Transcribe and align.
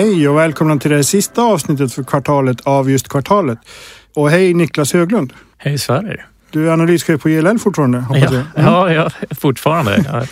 Hej 0.00 0.28
och 0.28 0.38
välkomna 0.38 0.76
till 0.76 0.90
det 0.90 1.04
sista 1.04 1.42
avsnittet 1.42 1.92
för 1.92 2.02
kvartalet 2.02 2.60
av 2.60 2.90
just 2.90 3.08
kvartalet. 3.08 3.58
Och 4.14 4.30
hej 4.30 4.54
Niklas 4.54 4.92
Höglund. 4.92 5.32
Hej 5.58 5.78
Sverrir. 5.78 6.26
Du 6.50 6.68
är 6.68 6.72
analyschef 6.72 7.22
på 7.22 7.28
JLL 7.28 7.58
fortfarande, 7.58 7.98
hoppas 7.98 8.22
ja, 8.22 8.42
jag. 8.54 8.62
Mm. 8.62 8.72
Ja, 8.72 8.92
ja, 8.92 9.10
fortfarande. 9.40 10.26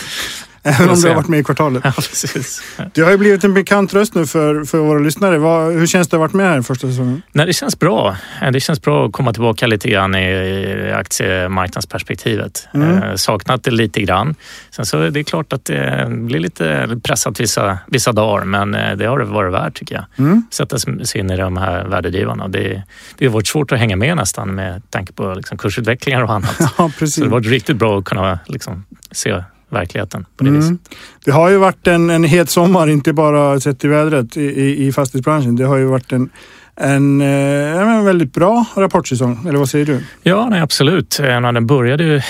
Även 0.69 0.91
om 0.91 1.01
du 1.01 1.09
har 1.09 1.15
varit 1.15 1.29
med 1.29 1.41
i 1.41 1.45
kvartalet. 1.45 1.83
Ja, 1.85 1.93
precis. 1.93 2.63
Du 2.93 3.05
har 3.05 3.11
ju 3.11 3.17
blivit 3.17 3.45
en 3.45 3.55
bekant 3.55 3.95
röst 3.95 4.15
nu 4.15 4.27
för, 4.27 4.65
för 4.65 4.79
våra 4.79 4.99
lyssnare. 4.99 5.39
Vad, 5.39 5.73
hur 5.73 5.87
känns 5.87 6.09
det 6.09 6.17
att 6.17 6.19
ha 6.19 6.27
varit 6.27 6.35
med 6.35 6.51
här 6.51 6.63
första 6.63 6.87
säsongen? 6.87 7.23
Nej, 7.33 7.47
det 7.47 7.53
känns 7.53 7.79
bra. 7.79 8.17
Det 8.53 8.61
känns 8.61 8.83
bra 8.83 9.07
att 9.07 9.13
komma 9.13 9.33
tillbaka 9.33 9.67
lite 9.67 9.89
grann 9.89 10.15
i 10.15 10.93
aktiemarknadsperspektivet. 10.95 12.69
Mm. 12.75 13.03
Eh, 13.03 13.15
saknat 13.15 13.65
det 13.65 13.71
lite 13.71 14.01
grann. 14.01 14.35
Sen 14.71 14.87
så 14.87 14.99
är 14.99 15.11
det 15.11 15.25
klart 15.25 15.53
att 15.53 15.65
det 15.65 16.07
blir 16.11 16.41
lite 16.41 16.99
pressat 17.03 17.41
vissa, 17.41 17.79
vissa 17.87 18.13
dagar, 18.13 18.45
men 18.45 18.75
eh, 18.75 18.97
det 18.97 19.07
har 19.07 19.19
det 19.19 19.25
varit 19.25 19.53
värt 19.53 19.75
tycker 19.75 19.95
jag. 19.95 20.05
Mm. 20.27 20.43
Sätta 20.51 20.79
sig 20.79 21.21
in 21.21 21.31
i 21.31 21.37
de 21.37 21.57
här 21.57 21.85
värdedrivarna. 21.85 22.49
Det, 22.49 22.83
det 23.19 23.27
har 23.27 23.33
varit 23.33 23.47
svårt 23.47 23.73
att 23.73 23.79
hänga 23.79 23.97
med 23.97 24.17
nästan 24.17 24.55
med 24.55 24.83
tanke 24.91 25.13
på 25.13 25.35
liksom 25.35 25.59
kursutvecklingar 25.59 26.23
och 26.23 26.33
annat. 26.33 26.57
Ja, 26.79 26.91
precis. 26.99 27.15
Så 27.15 27.21
det 27.21 27.27
har 27.27 27.31
varit 27.31 27.47
riktigt 27.47 27.77
bra 27.77 27.99
att 27.99 28.05
kunna 28.05 28.39
liksom 28.47 28.85
se 29.11 29.43
verkligheten 29.69 30.27
på 30.37 30.45
det 30.45 30.51
mm. 30.51 30.61
viset. 30.61 30.79
Det 31.25 31.31
har 31.31 31.51
ju 31.51 31.57
varit 31.57 31.87
en, 31.87 32.11
en 32.11 32.25
het 32.25 32.51
sommar, 32.51 32.89
inte 32.89 33.13
bara 33.13 33.61
sett 33.61 33.85
i 33.85 33.89
vädret 33.89 34.37
i, 34.37 34.43
i, 34.43 34.87
i 34.87 34.93
fastighetsbranschen. 34.93 35.57
Det 35.57 35.65
har 35.65 35.77
ju 35.77 35.85
varit 35.85 36.13
en, 36.13 36.31
en, 36.77 37.21
eh, 37.21 37.81
en 37.81 38.05
väldigt 38.05 38.33
bra 38.33 38.65
rapportsäsong, 38.77 39.47
eller 39.49 39.59
vad 39.59 39.69
säger 39.69 39.87
du? 39.87 40.05
Ja, 40.23 40.49
nej, 40.51 40.61
absolut. 40.61 41.17
Den 41.19 41.67
började, 41.67 42.25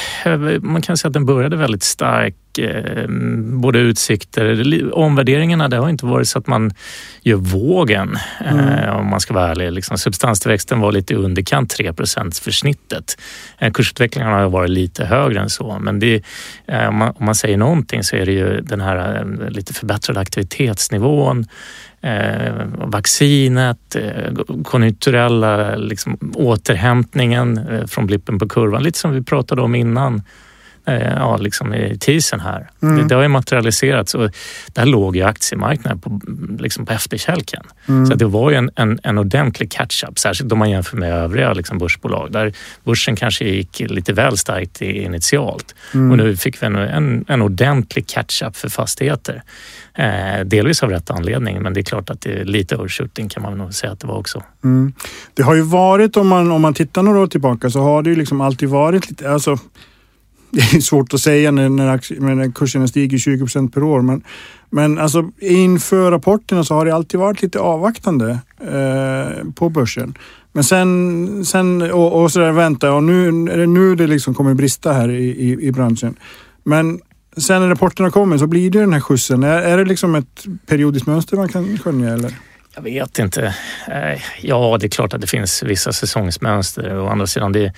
man 0.61 0.83
kan 0.83 0.97
säga 0.97 1.08
att 1.08 1.14
den 1.14 1.27
började 1.27 1.56
väldigt 1.56 1.83
stark 1.83 2.34
Eh, 2.59 3.06
både 3.61 3.78
utsikter, 3.78 4.95
omvärderingarna, 4.95 5.69
det 5.69 5.77
har 5.77 5.89
inte 5.89 6.06
varit 6.06 6.28
så 6.28 6.39
att 6.39 6.47
man 6.47 6.70
gör 7.23 7.37
vågen 7.37 8.19
mm. 8.45 8.69
Eh, 8.69 8.97
om 8.97 9.06
man 9.06 9.20
ska 9.20 9.34
vara 9.34 9.48
ärlig. 9.48 9.73
Liksom, 9.73 9.98
substanstillväxten 9.98 10.81
var 10.81 10.92
lite 10.92 11.14
underkant 11.14 11.70
3 11.70 11.92
för 11.92 12.51
snittet. 12.51 13.20
Eh, 13.59 13.73
kursutvecklingen 13.73 14.33
har 14.33 14.48
varit 14.48 14.70
lite 14.70 15.05
högre 15.05 15.41
än 15.41 15.51
så 15.51 15.79
men 15.81 16.01
det, 16.01 16.23
om, 16.89 16.97
man, 16.97 17.12
om 17.17 17.25
man 17.25 17.34
säger 17.34 17.56
någonting 17.56 18.03
så 18.03 18.17
är 18.17 18.27
det 18.27 18.33
ju 18.33 18.61
den 18.61 18.81
här 18.81 19.27
lite 19.51 19.75
förbättrade 19.75 20.20
aktivitetsnivån 20.20 21.47
Eh, 22.01 22.53
vaccinet, 22.75 23.97
eh, 23.97 24.34
konjunkturella 24.64 25.77
liksom, 25.77 26.19
återhämtningen 26.34 27.59
eh, 27.59 27.86
från 27.86 28.06
blippen 28.06 28.39
på 28.39 28.48
kurvan. 28.48 28.83
Lite 28.83 28.98
som 28.98 29.12
vi 29.12 29.23
pratade 29.23 29.62
om 29.62 29.75
innan 29.75 30.14
Eh, 30.14 30.23
ja, 30.92 31.36
liksom 31.36 31.75
i 31.75 31.98
tisen 31.98 32.41
här. 32.41 32.70
Mm. 32.83 32.97
Det, 32.97 33.08
det, 33.08 33.14
har 33.14 33.22
ju 33.22 33.28
materialiserats 33.28 34.14
och 34.14 34.31
där 34.72 34.86
låg 34.86 35.17
ju 35.17 35.22
aktiemarknaden 35.22 36.00
på, 36.00 36.20
liksom 36.58 36.86
på 36.86 36.92
efterkälken. 36.92 37.62
Mm. 37.89 38.06
Så 38.06 38.14
det 38.14 38.25
var 38.25 38.50
ju 38.50 38.56
en, 38.56 38.70
en, 38.75 38.98
en 39.03 39.19
ordentlig 39.19 39.72
catch-up, 39.72 40.19
särskilt 40.19 40.53
om 40.53 40.58
man 40.58 40.70
jämför 40.70 40.97
med 40.97 41.12
övriga 41.12 41.53
liksom 41.53 41.78
börsbolag 41.78 42.33
där 42.33 42.53
börsen 42.84 43.17
kanske 43.17 43.45
gick 43.45 43.80
lite 43.80 44.12
väl 44.12 44.36
starkt 44.36 44.83
initialt. 44.83 45.75
Mm. 45.95 46.11
Och 46.11 46.17
nu 46.17 46.36
fick 46.36 46.62
vi 46.62 46.67
en, 46.67 46.77
en, 46.77 47.25
en 47.28 47.42
ordentlig 47.42 48.06
catch-up 48.06 48.56
för 48.56 48.69
fastigheter. 48.69 49.42
Eh, 49.95 50.45
delvis 50.45 50.83
av 50.83 50.91
rätt 50.91 51.11
anledning, 51.11 51.62
men 51.62 51.75
det 51.75 51.80
är 51.80 51.83
klart 51.83 52.11
att 52.11 52.20
det 52.20 52.41
är 52.41 52.45
lite 52.45 52.77
overshooting 52.77 53.28
kan 53.28 53.42
man 53.42 53.58
nog 53.58 53.75
säga 53.75 53.92
att 53.92 54.00
det 54.00 54.06
var 54.06 54.19
också. 54.19 54.42
Mm. 54.64 54.92
Det 55.34 55.42
har 55.42 55.55
ju 55.55 55.62
varit, 55.62 56.17
om 56.17 56.28
man, 56.28 56.50
om 56.50 56.62
man 56.62 56.75
tittar 56.75 57.02
några 57.02 57.20
år 57.20 57.27
tillbaka, 57.27 57.70
så 57.70 57.80
har 57.80 58.02
det 58.02 58.11
ju 58.11 58.17
liksom 58.17 58.41
alltid 58.41 58.69
varit 58.69 59.11
lite, 59.11 59.30
alltså 59.30 59.58
det 60.50 60.60
är 60.60 60.80
svårt 60.80 61.14
att 61.14 61.20
säga 61.20 61.50
när, 61.50 61.68
när, 61.68 62.34
när 62.34 62.52
kurserna 62.52 62.88
stiger 62.88 63.18
20 63.18 63.38
procent 63.38 63.74
per 63.74 63.82
år. 63.82 64.02
Men, 64.02 64.22
men 64.70 64.98
alltså 64.98 65.30
inför 65.39 66.11
rapporterna 66.11 66.64
så 66.64 66.74
har 66.74 66.84
det 66.84 66.95
alltid 66.95 67.20
varit 67.20 67.42
lite 67.42 67.58
avvaktande 67.58 68.39
eh, 68.61 69.52
på 69.55 69.68
börsen. 69.68 70.14
Men 70.52 70.64
sen, 70.64 71.45
sen 71.45 71.83
och, 71.83 72.23
och 72.23 72.33
sådär 72.33 72.52
vänta, 72.52 72.92
och 72.92 73.02
nu 73.02 73.28
är 73.28 73.56
det 73.56 73.67
nu 73.67 73.95
det 73.95 74.06
liksom 74.06 74.34
kommer 74.34 74.55
brista 74.55 74.92
här 74.92 75.11
i, 75.11 75.24
i, 75.24 75.67
i 75.67 75.73
branschen. 75.73 76.17
Men 76.64 77.00
sen 77.36 77.62
när 77.62 77.68
rapporterna 77.68 78.11
kommer 78.11 78.39
så 78.39 78.46
blir 78.46 78.70
det 78.70 78.80
den 78.80 78.92
här 78.92 79.00
skjutsen. 79.00 79.42
Är, 79.42 79.62
är 79.62 79.78
det 79.78 79.84
liksom 79.84 80.14
ett 80.14 80.44
periodiskt 80.67 81.06
mönster 81.06 81.36
man 81.36 81.48
kan 81.48 81.78
skönja 81.78 82.12
eller? 82.12 82.34
Jag 82.74 82.83
vet 82.83 83.18
inte. 83.18 83.55
Eh, 83.89 84.20
ja, 84.40 84.77
det 84.80 84.86
är 84.86 84.90
klart 84.90 85.14
att 85.14 85.20
det 85.20 85.27
finns 85.27 85.62
vissa 85.62 85.92
säsongsmönster. 85.92 86.98
Å 86.98 87.08
andra 87.08 87.27
sidan, 87.27 87.52
det 87.52 87.73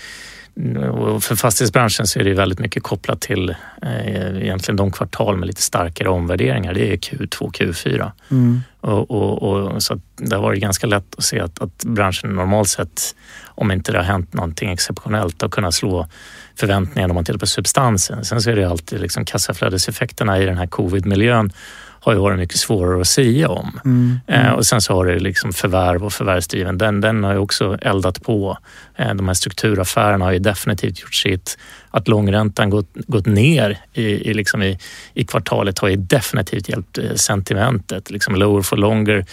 för 1.21 1.37
fastighetsbranschen 1.37 2.07
så 2.07 2.19
är 2.19 2.25
det 2.25 2.35
väldigt 2.35 2.59
mycket 2.59 2.83
kopplat 2.83 3.21
till 3.21 3.55
eh, 3.83 4.43
egentligen 4.43 4.77
de 4.77 4.91
kvartal 4.91 5.37
med 5.37 5.47
lite 5.47 5.63
starkare 5.63 6.09
omvärderingar. 6.09 6.75
Det 6.75 6.93
är 6.93 6.97
Q2, 6.97 7.51
Q4. 7.53 8.11
Mm. 8.31 8.61
Och, 8.81 9.11
och, 9.11 9.43
och, 9.43 9.83
så 9.83 10.01
det 10.17 10.37
har 10.37 10.43
varit 10.43 10.61
ganska 10.61 10.87
lätt 10.87 11.15
att 11.19 11.25
se 11.25 11.41
att, 11.41 11.63
att 11.63 11.85
branschen 11.85 12.31
normalt 12.31 12.69
sett, 12.69 13.15
om 13.45 13.71
inte 13.71 13.93
det 13.93 13.99
har 13.99 14.05
hänt 14.05 14.33
någonting 14.33 14.71
exceptionellt, 14.71 15.43
har 15.43 15.49
kunnat 15.49 15.75
slå 15.75 16.09
förväntningarna 16.57 17.13
om 17.13 17.15
man 17.15 17.25
tittar 17.25 17.39
på 17.39 17.47
substansen. 17.47 18.25
Sen 18.25 18.43
så 18.43 18.51
är 18.51 18.57
det 18.57 18.71
alltid 18.71 19.01
liksom 19.01 19.25
kassaflödeseffekterna 19.25 20.39
i 20.39 20.45
den 20.45 20.57
här 20.59 20.67
covid-miljön 20.67 21.53
har 22.01 22.13
ju 22.13 22.19
varit 22.19 22.39
mycket 22.39 22.57
svårare 22.57 23.01
att 23.01 23.07
säga 23.07 23.49
om. 23.49 23.81
Mm. 23.85 24.21
Eh, 24.27 24.53
och 24.53 24.67
sen 24.67 24.81
så 24.81 24.95
har 24.95 25.07
det 25.07 25.19
liksom 25.19 25.53
förvärv 25.53 26.05
och 26.05 26.13
förvärvsdriven, 26.13 26.79
den, 26.79 27.01
den 27.01 27.25
har 27.25 27.33
ju 27.33 27.39
också 27.39 27.79
eldat 27.83 28.23
på. 28.23 28.59
Eh, 28.97 29.15
de 29.15 29.29
här 29.29 29.35
strukturaffärerna 29.35 30.25
har 30.25 30.33
ju 30.33 30.39
definitivt 30.39 31.01
gjort 31.01 31.15
sitt. 31.15 31.59
Att 31.91 32.09
långräntan 32.09 32.71
gått, 32.71 32.89
gått 33.07 33.27
ner 33.27 33.79
i, 33.93 34.03
i, 34.03 34.35
liksom 34.35 34.63
i, 34.63 34.79
i 35.15 35.25
kvartalet 35.25 35.79
har 35.79 35.89
ju 35.89 35.97
definitivt 35.97 36.69
hjälpt 36.69 36.99
eh, 36.99 37.15
sentimentet. 37.15 38.11
Liksom 38.11 38.35
lower 38.35 38.63
for 38.63 38.77
longer 38.77 39.27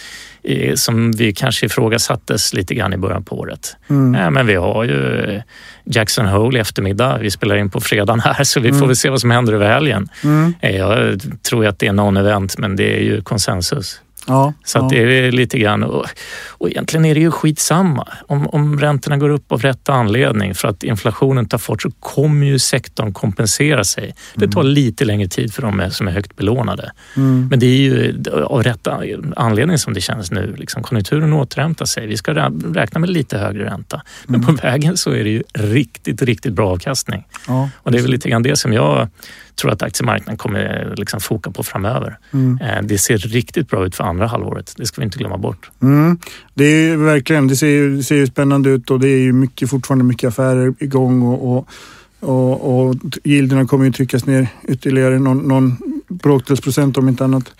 som 0.74 1.12
vi 1.12 1.32
kanske 1.32 1.66
ifrågasattes 1.66 2.54
lite 2.54 2.74
grann 2.74 2.92
i 2.92 2.96
början 2.96 3.24
på 3.24 3.38
året. 3.38 3.76
Mm. 3.88 4.14
Eh, 4.14 4.30
men 4.30 4.46
vi 4.46 4.54
har 4.54 4.84
ju 4.84 5.42
Jackson 5.84 6.26
Hole 6.26 6.58
i 6.58 6.60
eftermiddag. 6.60 7.18
Vi 7.18 7.30
spelar 7.30 7.56
in 7.56 7.70
på 7.70 7.80
fredagen 7.80 8.20
här 8.20 8.44
så 8.44 8.60
vi 8.60 8.68
får 8.68 8.76
mm. 8.76 8.88
väl 8.88 8.96
se 8.96 9.10
vad 9.10 9.20
som 9.20 9.30
händer 9.30 9.52
över 9.52 9.68
helgen. 9.68 10.08
Mm. 10.24 10.54
Jag 10.60 11.20
tror 11.42 11.66
att 11.66 11.78
det 11.78 11.86
är 11.86 11.92
någon 11.92 12.16
event 12.16 12.58
men 12.58 12.76
det 12.76 12.98
är 12.98 13.02
ju 13.02 13.22
konsensus. 13.22 14.00
Ja, 14.28 14.52
så 14.64 14.78
ja. 14.78 14.88
det 14.90 15.26
är 15.26 15.32
lite 15.32 15.58
grann... 15.58 15.82
Och, 15.82 16.06
och 16.48 16.68
egentligen 16.68 17.04
är 17.04 17.14
det 17.14 17.20
ju 17.20 17.30
skitsamma. 17.30 18.08
Om, 18.26 18.46
om 18.46 18.80
räntorna 18.80 19.16
går 19.16 19.28
upp 19.28 19.52
av 19.52 19.62
rätt 19.62 19.88
anledning 19.88 20.54
för 20.54 20.68
att 20.68 20.82
inflationen 20.82 21.48
tar 21.48 21.58
fart 21.58 21.82
så 21.82 21.90
kommer 21.90 22.46
ju 22.46 22.58
sektorn 22.58 23.12
kompensera 23.12 23.84
sig. 23.84 24.04
Mm. 24.04 24.14
Det 24.34 24.48
tar 24.48 24.62
lite 24.62 25.04
längre 25.04 25.28
tid 25.28 25.54
för 25.54 25.62
de 25.62 25.90
som 25.90 26.08
är 26.08 26.12
högt 26.12 26.36
belånade. 26.36 26.92
Mm. 27.16 27.48
Men 27.50 27.58
det 27.58 27.66
är 27.66 27.76
ju 27.76 28.22
av 28.44 28.62
rätt 28.62 28.86
anledning 29.36 29.78
som 29.78 29.94
det 29.94 30.00
känns 30.00 30.30
nu. 30.30 30.54
Liksom, 30.58 30.82
konjunkturen 30.82 31.32
återhämtar 31.32 31.86
sig. 31.86 32.06
Vi 32.06 32.16
ska 32.16 32.50
räkna 32.74 33.00
med 33.00 33.10
lite 33.10 33.38
högre 33.38 33.64
ränta. 33.64 34.02
Men 34.26 34.42
mm. 34.42 34.56
på 34.56 34.62
vägen 34.62 34.96
så 34.96 35.10
är 35.10 35.24
det 35.24 35.30
ju 35.30 35.42
riktigt, 35.54 36.22
riktigt 36.22 36.52
bra 36.52 36.70
avkastning. 36.70 37.26
Ja, 37.46 37.70
och 37.76 37.92
det 37.92 37.98
är 37.98 38.02
väl 38.02 38.10
lite 38.10 38.28
grann 38.28 38.42
det 38.42 38.56
som 38.56 38.72
jag 38.72 39.08
tror 39.60 39.70
att 39.70 39.82
aktiemarknaden 39.82 40.36
kommer 40.36 40.94
liksom 40.96 41.20
foka 41.20 41.50
på 41.50 41.62
framöver. 41.62 42.18
Mm. 42.32 42.58
Eh, 42.62 42.82
det 42.82 42.98
ser 42.98 43.18
riktigt 43.18 43.68
bra 43.68 43.86
ut 43.86 43.96
för 43.96 44.04
andra 44.04 44.26
halvåret. 44.26 44.74
Det 44.76 44.86
ska 44.86 45.00
vi 45.00 45.04
inte 45.04 45.18
glömma 45.18 45.38
bort. 45.38 45.70
Mm. 45.82 46.18
Det 46.54 46.64
är 46.64 46.96
verkligen, 46.96 47.48
det 47.48 47.56
ser 47.56 47.66
ju, 47.66 48.02
ser 48.02 48.16
ju 48.16 48.26
spännande 48.26 48.70
ut 48.70 48.90
och 48.90 49.00
det 49.00 49.08
är 49.08 49.18
ju 49.18 49.32
mycket, 49.32 49.70
fortfarande 49.70 50.04
mycket 50.04 50.28
affärer 50.28 50.74
igång 50.78 51.22
och, 51.22 51.56
och 51.56 51.68
och, 52.20 52.88
och 52.88 52.94
gilderna 53.24 53.66
kommer 53.66 53.84
ju 53.84 53.92
tryckas 53.92 54.26
ner 54.26 54.48
ytterligare 54.68 55.18
någon, 55.18 55.38
någon 55.38 55.76
bråkdelsprocent 56.08 56.96
om 56.96 57.08
inte 57.08 57.24
annat. 57.24 57.52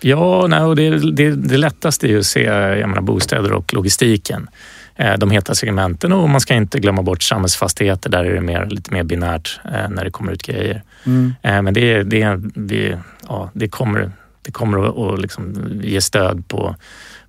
Ja, 0.00 0.46
nej, 0.48 0.62
och 0.62 0.76
det, 0.76 1.12
det, 1.12 1.30
det 1.30 1.56
lättaste 1.56 2.06
är 2.06 2.08
ju 2.08 2.18
att 2.18 2.26
se 2.26 2.42
jag 2.42 2.88
menar, 2.88 3.02
bostäder 3.02 3.52
och 3.52 3.74
logistiken. 3.74 4.48
Eh, 4.96 5.18
de 5.18 5.30
heta 5.30 5.54
segmenten 5.54 6.12
och 6.12 6.28
man 6.28 6.40
ska 6.40 6.54
inte 6.54 6.78
glömma 6.78 7.02
bort 7.02 7.22
samhällsfastigheter. 7.22 8.10
Där 8.10 8.24
är 8.24 8.34
det 8.34 8.40
mer, 8.40 8.66
lite 8.66 8.92
mer 8.92 9.02
binärt 9.02 9.60
eh, 9.64 9.88
när 9.90 10.04
det 10.04 10.10
kommer 10.10 10.32
ut 10.32 10.42
grejer. 10.42 10.82
Mm. 11.04 11.34
Eh, 11.42 11.62
men 11.62 11.74
det, 11.74 12.02
det, 12.02 12.40
det, 12.54 12.98
ja, 13.28 13.50
det 13.54 13.68
kommer, 13.68 14.12
det 14.42 14.50
kommer 14.52 15.12
att 15.14 15.20
liksom 15.20 15.54
ge 15.82 16.00
stöd 16.00 16.48
på, 16.48 16.76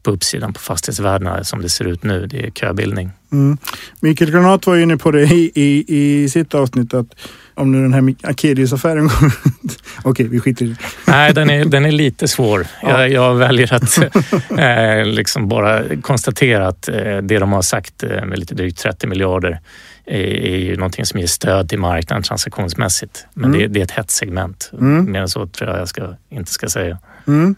på 0.04 0.12
uppsidan 0.12 0.54
på 0.54 0.60
fastighetsvärdena 0.60 1.44
som 1.44 1.62
det 1.62 1.70
ser 1.70 1.86
ut 1.86 2.04
nu. 2.04 2.28
Det 2.28 2.46
är 2.46 2.52
köbildning. 2.52 3.12
Mm. 3.32 3.58
Mikael 4.00 4.32
Granat 4.32 4.68
var 4.68 4.78
inne 4.78 4.98
på 4.98 5.12
det 5.12 5.24
i, 5.24 5.52
i, 5.56 5.86
i 5.88 6.30
sitt 6.30 6.54
avsnitt 6.54 6.94
att 6.94 7.16
om 7.56 7.72
nu 7.72 7.82
den 7.82 7.94
här 7.94 8.16
Akelius-affären 8.24 9.10
kommer 9.10 9.34
Okej, 10.04 10.28
vi 10.28 10.40
skiter 10.40 10.66
i 10.66 10.70
det. 10.70 10.76
Nej, 11.08 11.34
den 11.34 11.50
är, 11.50 11.66
den 11.66 11.86
är 11.86 11.92
lite 11.92 12.28
svår. 12.28 12.68
Ja. 12.82 12.90
Jag, 12.90 13.12
jag, 13.12 13.36
väljer 13.36 13.74
att 13.74 13.98
eh, 14.60 15.06
liksom 15.06 15.48
bara 15.48 15.84
konstatera 16.02 16.68
att 16.68 16.90
eh, 16.90 17.18
det 17.18 17.40
de 17.40 17.52
har 17.52 17.62
sagt 17.62 18.04
eh, 18.04 18.26
med 18.26 18.40
lite 18.40 18.56
drygt 18.56 18.80
30 18.80 19.08
miljarder 19.08 19.60
är, 20.06 20.18
är 20.18 20.58
ju 20.58 20.76
någonting 20.76 21.06
som 21.06 21.20
ger 21.20 21.28
stöd 21.28 21.70
till 21.70 21.80
marknaden 21.80 22.24
transaktionsmässigt. 22.24 23.26
Men 23.34 23.46
mm. 23.46 23.60
det, 23.60 23.68
det, 23.68 23.80
är 23.80 23.84
ett 23.84 23.92
hett 23.92 24.12
segment. 24.12 24.72
Mm. 24.80 25.12
Mer 25.12 25.22
än 25.22 25.30
så 25.30 25.48
tror 25.48 25.70
jag 25.70 25.80
jag 25.80 25.88
ska, 25.88 26.16
inte 26.30 26.52
ska 26.52 26.70
säga. 26.70 26.98
Mm. 27.28 27.56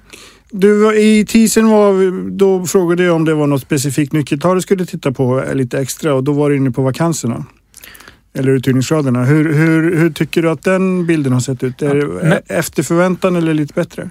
Du, 0.52 0.98
I 0.98 1.26
teasern 1.26 1.70
var, 1.70 2.32
då 2.32 2.66
frågade 2.66 3.04
jag 3.04 3.16
om 3.16 3.26
det 3.26 3.34
var 3.34 3.48
något 3.48 3.62
specifikt 3.62 4.14
nyckeltal 4.14 4.56
du 4.56 4.62
skulle 4.62 4.86
titta 4.86 5.12
på 5.12 5.44
lite 5.54 5.80
extra 5.80 6.14
och 6.14 6.24
då 6.24 6.34
var 6.34 6.50
du 6.50 6.58
inne 6.58 6.72
på 6.72 6.82
vakanserna. 6.82 7.46
Eller 8.36 8.52
uthyrningsgraderna. 8.52 9.24
Hur, 9.24 9.54
hur, 9.54 9.98
hur 9.98 10.10
tycker 10.10 10.42
du 10.42 10.50
att 10.50 10.64
den 10.64 11.06
bilden 11.06 11.34
har 11.34 11.40
sett 11.40 11.64
ut? 11.64 11.82
Är 11.82 11.96
det 11.96 12.42
efter 12.48 12.84
förväntan 12.84 13.36
eller 13.36 13.54
lite 13.54 13.74
bättre? 13.74 14.10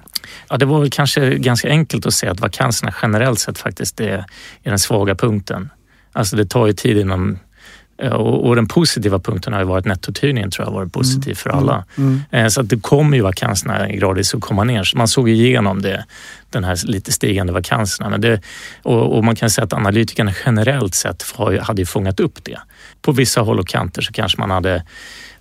Ja, 0.49 0.57
det 0.57 0.65
var 0.65 0.79
väl 0.79 0.89
kanske 0.89 1.35
ganska 1.35 1.69
enkelt 1.69 2.05
att 2.05 2.13
säga 2.13 2.31
att 2.31 2.39
vakanserna 2.39 2.93
generellt 3.01 3.39
sett 3.39 3.57
faktiskt 3.57 3.99
är, 3.99 4.25
är 4.63 4.69
den 4.69 4.79
svaga 4.79 5.15
punkten. 5.15 5.69
Alltså 6.11 6.35
det 6.35 6.45
tar 6.45 6.67
ju 6.67 6.73
tid 6.73 6.97
innan 6.97 7.39
och, 7.97 8.47
och, 8.47 8.55
den 8.55 8.67
positiva 8.67 9.19
punkten 9.19 9.53
har 9.53 9.59
ju 9.59 9.65
varit 9.65 9.85
nettouthyrningen 9.85 10.51
tror 10.51 10.65
jag 10.65 10.71
har 10.71 10.79
varit 10.79 10.93
positiv 10.93 11.27
mm. 11.27 11.35
för 11.35 11.49
alla. 11.49 11.85
Mm. 11.97 12.21
Mm. 12.31 12.49
Så 12.49 12.61
att 12.61 12.69
det 12.69 12.79
kommer 12.79 13.17
ju 13.17 13.23
vakanserna 13.23 13.87
gradvis 13.87 14.35
att 14.35 14.41
komma 14.41 14.63
ner. 14.63 14.83
Så 14.83 14.97
man 14.97 15.07
såg 15.07 15.29
igenom 15.29 15.81
det, 15.81 16.05
den 16.55 16.63
här 16.63 16.87
lite 16.87 17.11
stigande 17.11 17.53
vakanserna. 17.53 18.09
Men 18.09 18.21
det, 18.21 18.41
och, 18.83 19.17
och 19.17 19.23
man 19.23 19.35
kan 19.35 19.49
säga 19.49 19.65
att 19.65 19.73
analytikerna 19.73 20.33
generellt 20.45 20.95
sett 20.95 21.25
hade 21.61 21.81
ju 21.81 21.85
fångat 21.85 22.19
upp 22.19 22.43
det. 22.43 22.59
På 23.01 23.11
vissa 23.11 23.41
håll 23.41 23.59
och 23.59 23.67
kanter 23.67 24.01
så 24.01 24.13
kanske 24.13 24.39
man 24.39 24.51
hade 24.51 24.83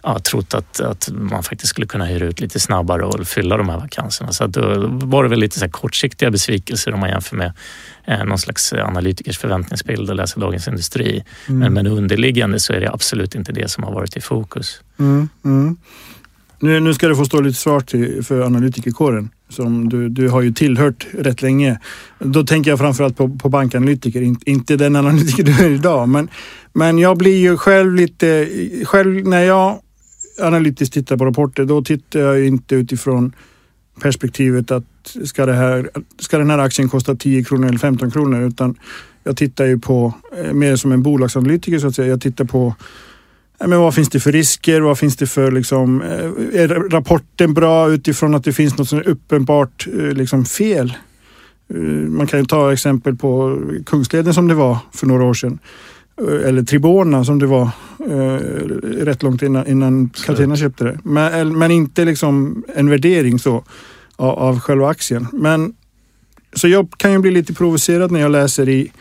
ja, 0.04 0.18
trott 0.18 0.54
att, 0.54 0.80
att 0.80 1.08
man 1.12 1.42
faktiskt 1.42 1.70
skulle 1.70 1.86
kunna 1.86 2.04
hyra 2.04 2.26
ut 2.26 2.40
lite 2.40 2.60
snabbare 2.60 3.04
och 3.04 3.26
fylla 3.26 3.56
de 3.56 3.68
här 3.68 3.78
vakanserna. 3.78 4.32
Så 4.32 4.44
att 4.44 4.52
då 4.52 4.86
var 4.88 5.22
det 5.22 5.28
väl 5.28 5.40
lite 5.40 5.58
så 5.58 5.68
kortsiktiga 5.68 6.30
besvikelser 6.30 6.94
om 6.94 7.00
man 7.00 7.10
jämför 7.10 7.36
med 7.36 7.52
eh, 8.04 8.24
någon 8.24 8.38
slags 8.38 8.72
analytikers 8.72 9.38
förväntningsbild 9.38 10.10
och 10.10 10.16
läser 10.16 10.40
Dagens 10.40 10.68
Industri. 10.68 11.24
Mm. 11.48 11.58
Men, 11.58 11.72
men 11.72 11.86
underliggande 11.86 12.60
så 12.60 12.72
är 12.72 12.80
det 12.80 12.90
absolut 12.92 13.34
inte 13.34 13.52
det 13.52 13.70
som 13.70 13.84
har 13.84 13.92
varit 13.92 14.16
i 14.16 14.20
fokus. 14.20 14.80
Mm, 14.98 15.28
mm. 15.44 15.76
Nu, 16.58 16.80
nu 16.80 16.94
ska 16.94 17.08
du 17.08 17.16
få 17.16 17.24
stå 17.24 17.40
lite 17.40 17.58
svart 17.58 17.90
för 18.22 18.40
analytikerkåren 18.40 19.30
som 19.48 19.88
du, 19.88 20.08
du 20.08 20.28
har 20.28 20.42
ju 20.42 20.52
tillhört 20.52 21.06
rätt 21.12 21.42
länge. 21.42 21.78
Då 22.18 22.46
tänker 22.46 22.70
jag 22.70 22.78
framförallt 22.78 23.16
på, 23.16 23.28
på 23.28 23.48
bankanalytiker, 23.48 24.22
In, 24.22 24.36
inte 24.46 24.76
den 24.76 24.96
analytiker 24.96 25.42
du 25.42 25.52
är 25.64 25.70
idag. 25.70 26.08
Men, 26.08 26.28
men 26.72 26.98
jag 26.98 27.18
blir 27.18 27.38
ju 27.38 27.56
själv 27.56 27.94
lite, 27.94 28.48
själv 28.84 29.28
när 29.28 29.42
jag 29.42 29.78
analytiskt 30.40 30.94
tittar 30.94 31.16
på 31.16 31.24
rapporter, 31.24 31.64
då 31.64 31.82
tittar 31.82 32.20
jag 32.20 32.46
inte 32.46 32.74
utifrån 32.74 33.32
perspektivet 34.00 34.70
att 34.70 35.16
ska, 35.24 35.46
det 35.46 35.52
här, 35.52 35.90
ska 36.18 36.38
den 36.38 36.50
här 36.50 36.58
aktien 36.58 36.88
kosta 36.88 37.14
10 37.14 37.44
kronor 37.44 37.68
eller 37.68 37.78
15 37.78 38.10
kronor? 38.10 38.42
Utan 38.42 38.74
jag 39.24 39.36
tittar 39.36 39.64
ju 39.64 39.78
på, 39.78 40.14
eh, 40.36 40.52
mer 40.52 40.76
som 40.76 40.92
en 40.92 41.02
bolagsanalytiker 41.02 41.78
så 41.78 41.86
att 41.86 41.94
säga, 41.94 42.08
jag 42.08 42.20
tittar 42.20 42.44
på 42.44 42.74
men 43.58 43.80
vad 43.80 43.94
finns 43.94 44.08
det 44.08 44.20
för 44.20 44.32
risker? 44.32 44.80
Vad 44.80 44.98
finns 44.98 45.16
det 45.16 45.26
för 45.26 45.52
liksom, 45.52 46.02
eh, 46.02 46.60
är 46.60 46.90
rapporten 46.90 47.54
bra 47.54 47.90
utifrån 47.90 48.34
att 48.34 48.44
det 48.44 48.52
finns 48.52 48.78
något 48.78 48.88
som 48.88 48.98
är 48.98 49.08
uppenbart 49.08 49.86
eh, 49.92 50.12
liksom 50.12 50.44
fel? 50.44 50.92
Man 52.08 52.26
kan 52.26 52.40
ju 52.40 52.46
ta 52.46 52.72
exempel 52.72 53.16
på 53.16 53.60
Kungsleden 53.86 54.34
som 54.34 54.48
det 54.48 54.54
var 54.54 54.78
för 54.92 55.06
några 55.06 55.24
år 55.24 55.34
sedan. 55.34 55.58
Eh, 56.20 56.48
eller 56.48 56.62
Tribona 56.62 57.24
som 57.24 57.38
det 57.38 57.46
var 57.46 57.70
eh, 57.98 58.38
rätt 59.04 59.22
långt 59.22 59.42
innan, 59.42 59.66
innan 59.66 60.08
Catena 60.08 60.56
köpte 60.56 60.84
det. 60.84 60.98
Men, 61.02 61.58
men 61.58 61.70
inte 61.70 62.04
liksom 62.04 62.64
en 62.74 62.90
värdering 62.90 63.38
så 63.38 63.64
av, 64.16 64.38
av 64.38 64.60
själva 64.60 64.88
aktien. 64.88 65.26
Men, 65.32 65.74
så 66.52 66.68
jag 66.68 66.88
kan 66.96 67.12
ju 67.12 67.18
bli 67.18 67.30
lite 67.30 67.54
provocerad 67.54 68.10
när 68.10 68.20
jag 68.20 68.30
läser 68.30 68.68
i, 68.68 68.92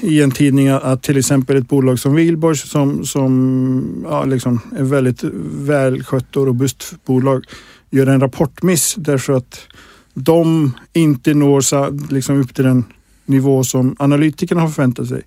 i 0.00 0.22
en 0.22 0.30
tidning 0.30 0.68
att 0.68 1.02
till 1.02 1.18
exempel 1.18 1.56
ett 1.56 1.68
bolag 1.68 1.98
som 1.98 2.14
Wihlborgs 2.14 2.70
som, 2.70 3.04
som 3.04 4.04
ja, 4.04 4.24
liksom 4.24 4.60
är 4.76 4.82
väldigt 4.82 5.24
välskött 5.54 6.36
och 6.36 6.46
robust 6.46 6.94
bolag 7.06 7.44
gör 7.90 8.06
en 8.06 8.20
rapportmiss 8.20 8.94
därför 8.98 9.32
att 9.32 9.60
de 10.14 10.72
inte 10.92 11.34
når 11.34 12.12
liksom 12.12 12.40
upp 12.40 12.54
till 12.54 12.64
den 12.64 12.84
nivå 13.26 13.64
som 13.64 13.96
analytikerna 13.98 14.60
har 14.60 14.68
förväntat 14.68 15.08
sig. 15.08 15.22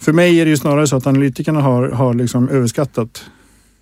För 0.00 0.12
mig 0.12 0.40
är 0.40 0.44
det 0.44 0.50
ju 0.50 0.56
snarare 0.56 0.86
så 0.86 0.96
att 0.96 1.06
analytikerna 1.06 1.60
har, 1.60 1.88
har 1.88 2.14
liksom 2.14 2.48
överskattat 2.48 3.24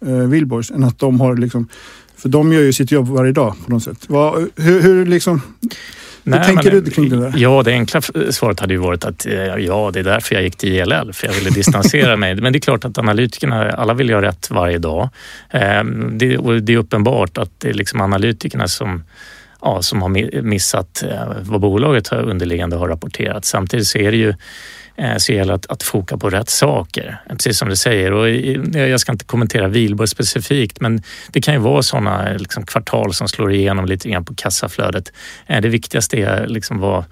eh, 0.06 0.16
Wihlborgs 0.16 0.70
än 0.70 0.84
att 0.84 0.98
de 0.98 1.20
har 1.20 1.36
liksom... 1.36 1.68
För 2.16 2.28
de 2.28 2.52
gör 2.52 2.60
ju 2.60 2.72
sitt 2.72 2.90
jobb 2.90 3.08
varje 3.08 3.32
dag 3.32 3.54
på 3.64 3.70
något 3.70 3.82
sätt. 3.82 4.04
Vad, 4.08 4.50
hur, 4.56 4.80
hur 4.80 5.06
liksom... 5.06 5.40
Nej, 6.24 6.38
Hur 6.38 6.46
tänker 6.46 6.72
men, 6.72 6.84
du 6.84 6.90
kring 6.90 7.08
det 7.08 7.16
där? 7.16 7.32
Ja, 7.36 7.62
det 7.62 7.70
enkla 7.72 8.00
svaret 8.30 8.60
hade 8.60 8.74
ju 8.74 8.80
varit 8.80 9.04
att 9.04 9.26
eh, 9.26 9.34
ja, 9.34 9.90
det 9.92 9.98
är 9.98 10.04
därför 10.04 10.34
jag 10.34 10.44
gick 10.44 10.56
till 10.56 10.72
ILL, 10.72 11.12
för 11.12 11.26
jag 11.26 11.34
ville 11.34 11.50
distansera 11.50 12.16
mig. 12.16 12.34
Men 12.34 12.52
det 12.52 12.58
är 12.58 12.60
klart 12.60 12.84
att 12.84 12.98
analytikerna, 12.98 13.70
alla 13.70 13.94
vill 13.94 14.08
göra 14.08 14.26
rätt 14.26 14.50
varje 14.50 14.78
dag. 14.78 15.08
Ehm, 15.50 16.18
det, 16.18 16.38
och 16.38 16.62
det 16.62 16.72
är 16.72 16.76
uppenbart 16.76 17.38
att 17.38 17.50
det 17.58 17.68
är 17.68 17.74
liksom 17.74 18.00
analytikerna 18.00 18.68
som 18.68 19.04
ja, 19.62 19.82
som 19.82 20.02
har 20.02 20.42
missat 20.42 21.02
eh, 21.02 21.32
vad 21.42 21.60
bolaget 21.60 22.12
underliggande 22.12 22.76
har 22.76 22.88
rapporterat. 22.88 23.44
Samtidigt 23.44 23.86
så 23.86 23.98
är 23.98 24.10
det 24.10 24.16
ju 24.16 24.34
Eh, 24.96 25.16
så 25.16 25.32
gäller 25.32 25.52
det 25.52 25.54
att, 25.54 25.70
att 25.70 25.82
foka 25.82 26.16
på 26.16 26.30
rätt 26.30 26.50
saker, 26.50 27.20
precis 27.28 27.58
som 27.58 27.68
du 27.68 27.76
säger. 27.76 28.12
Och 28.12 28.30
jag 28.76 29.00
ska 29.00 29.12
inte 29.12 29.24
kommentera 29.24 29.68
Vilborg 29.68 30.08
specifikt, 30.08 30.80
men 30.80 31.02
det 31.32 31.40
kan 31.40 31.54
ju 31.54 31.60
vara 31.60 31.82
sådana 31.82 32.32
liksom, 32.32 32.66
kvartal 32.66 33.14
som 33.14 33.28
slår 33.28 33.52
igenom 33.52 33.84
lite 33.84 34.08
grann 34.08 34.24
på 34.24 34.34
kassaflödet. 34.34 35.12
Eh, 35.46 35.60
det 35.60 35.68
viktigaste 35.68 36.16
är 36.16 36.46
liksom 36.46 36.78
vad 36.78 37.04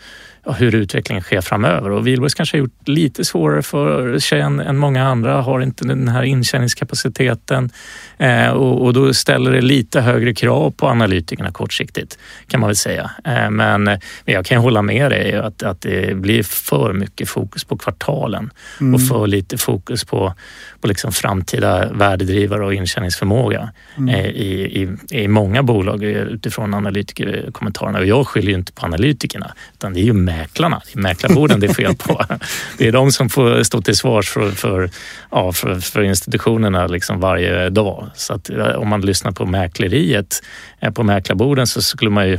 hur 0.44 0.74
utvecklingen 0.74 1.22
sker 1.22 1.40
framöver. 1.40 1.90
Och 1.90 2.06
Wihlborgs 2.06 2.34
kanske 2.34 2.56
har 2.56 2.60
gjort 2.60 2.88
lite 2.88 3.24
svårare 3.24 3.62
för 3.62 4.18
sig 4.18 4.40
än, 4.40 4.60
än 4.60 4.76
många 4.76 5.04
andra, 5.04 5.42
har 5.42 5.60
inte 5.60 5.84
den 5.84 6.08
här 6.08 6.22
intjäningskapaciteten 6.22 7.70
eh, 8.18 8.48
och, 8.48 8.84
och, 8.84 8.92
då 8.92 9.14
ställer 9.14 9.52
det 9.52 9.60
lite 9.60 10.00
högre 10.00 10.34
krav 10.34 10.70
på 10.70 10.88
analytikerna 10.88 11.50
kortsiktigt 11.50 12.18
kan 12.48 12.60
man 12.60 12.68
väl 12.68 12.76
säga. 12.76 13.10
Eh, 13.24 13.50
men, 13.50 13.84
men 13.84 14.00
jag 14.24 14.46
kan 14.46 14.62
hålla 14.62 14.82
med 14.82 15.10
dig 15.10 15.34
att, 15.34 15.62
att 15.62 15.80
det 15.80 16.16
blir 16.16 16.42
för 16.42 16.92
mycket 16.92 17.28
fokus 17.28 17.64
på 17.64 17.76
kvartalen 17.76 18.50
mm. 18.80 18.94
och 18.94 19.02
för 19.02 19.26
lite 19.26 19.58
fokus 19.58 20.04
på, 20.04 20.34
på 20.80 20.88
liksom 20.88 21.12
framtida 21.12 21.92
värdedrivare 21.92 22.64
och 22.64 22.74
intjäningsförmåga 22.74 23.70
mm. 23.96 24.14
eh, 24.14 24.26
i, 24.26 24.82
i, 24.82 25.22
i 25.22 25.28
många 25.28 25.62
bolag 25.62 26.02
utifrån 26.02 26.74
analytikerkommentarerna. 26.74 27.98
Och 27.98 28.06
jag 28.06 28.26
skyller 28.26 28.48
ju 28.48 28.54
inte 28.54 28.72
på 28.72 28.86
analytikerna 28.86 29.54
utan 29.72 29.92
det 29.92 30.00
är 30.00 30.04
ju 30.04 30.12
mäklarna, 30.32 30.82
det 30.86 30.98
är 30.98 31.02
mäklarborden 31.02 31.60
det 31.60 31.66
är 31.66 31.74
fel 31.74 31.96
på. 31.96 32.24
Det 32.78 32.88
är 32.88 32.92
de 32.92 33.12
som 33.12 33.28
får 33.28 33.62
stå 33.62 33.82
till 33.82 33.96
svars 33.96 34.30
för, 34.30 34.50
för, 34.50 34.90
ja, 35.30 35.52
för, 35.52 35.74
för 35.74 36.02
institutionerna 36.02 36.86
liksom 36.86 37.20
varje 37.20 37.70
dag. 37.70 38.10
Så 38.14 38.34
att 38.34 38.50
om 38.76 38.88
man 38.88 39.00
lyssnar 39.00 39.32
på 39.32 39.46
mäkleriet 39.46 40.42
eh, 40.80 40.90
på 40.90 41.02
mäklarborden 41.02 41.66
så 41.66 41.82
skulle 41.82 42.10
man 42.10 42.28
ju 42.28 42.38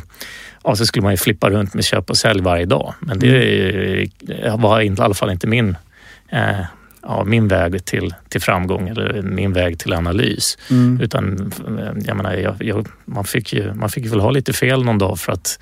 ja, 0.63 0.75
så 0.75 0.85
skulle 0.85 1.03
man 1.03 1.13
ju 1.13 1.17
flippa 1.17 1.49
runt 1.49 1.73
med 1.73 1.85
köp 1.85 2.09
och 2.09 2.17
sälj 2.17 2.41
varje 2.41 2.65
dag. 2.65 2.93
Men 2.99 3.19
det 3.19 4.09
mm. 4.43 4.61
var 4.61 4.81
i 4.81 4.95
alla 4.97 5.13
fall 5.13 5.31
inte 5.31 5.47
min 5.47 5.75
eh, 6.29 6.65
ja, 7.01 7.23
min 7.23 7.47
väg 7.47 7.85
till, 7.85 8.13
till 8.29 8.41
framgång 8.41 8.89
eller 8.89 9.21
min 9.21 9.53
väg 9.53 9.79
till 9.79 9.93
analys. 9.93 10.57
Mm. 10.69 11.01
Utan 11.01 11.51
eh, 11.79 12.03
jag 12.07 12.17
menar, 12.17 12.33
jag, 12.33 12.55
jag, 12.59 12.87
man, 13.05 13.23
fick 13.23 13.53
ju, 13.53 13.73
man 13.73 13.89
fick 13.89 14.11
väl 14.11 14.19
ha 14.19 14.31
lite 14.31 14.53
fel 14.53 14.83
någon 14.83 14.97
dag 14.97 15.19
för 15.19 15.31
att 15.31 15.59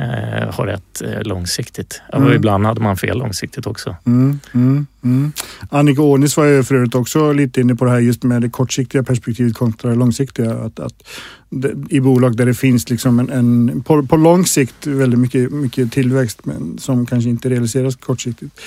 eh, 0.00 0.54
har 0.54 0.66
rätt 0.66 1.02
eh, 1.02 1.22
långsiktigt. 1.22 2.02
Mm. 2.12 2.28
Och 2.28 2.34
ibland 2.34 2.66
hade 2.66 2.80
man 2.80 2.96
fel 2.96 3.18
långsiktigt 3.18 3.66
också. 3.66 3.96
Mm, 4.06 4.40
mm, 4.54 4.86
mm. 5.04 5.32
Annika 5.70 6.02
Ånis 6.02 6.36
var 6.36 6.44
ju 6.44 6.62
för 6.62 6.74
övrigt 6.74 6.94
också 6.94 7.32
lite 7.32 7.60
inne 7.60 7.74
på 7.74 7.84
det 7.84 7.90
här 7.90 7.98
just 7.98 8.22
med 8.22 8.42
det 8.42 8.50
kortsiktiga 8.50 9.02
perspektivet 9.02 9.54
kontra 9.54 9.90
det 9.90 9.96
långsiktiga. 9.96 10.52
Att, 10.52 10.80
att 10.80 11.02
det, 11.48 11.74
I 11.88 12.00
bolag 12.00 12.36
där 12.36 12.46
det 12.46 12.54
finns 12.54 12.90
liksom 12.90 13.18
en, 13.18 13.30
en 13.30 13.82
på, 13.82 14.06
på, 14.06 14.16
lång 14.16 14.46
sikt 14.46 14.86
väldigt 14.86 15.20
mycket, 15.20 15.52
mycket 15.52 15.92
tillväxt 15.92 16.44
men 16.44 16.78
som 16.78 17.06
kanske 17.06 17.30
inte 17.30 17.48
realiseras 17.48 17.96
kortsiktigt. 17.96 18.60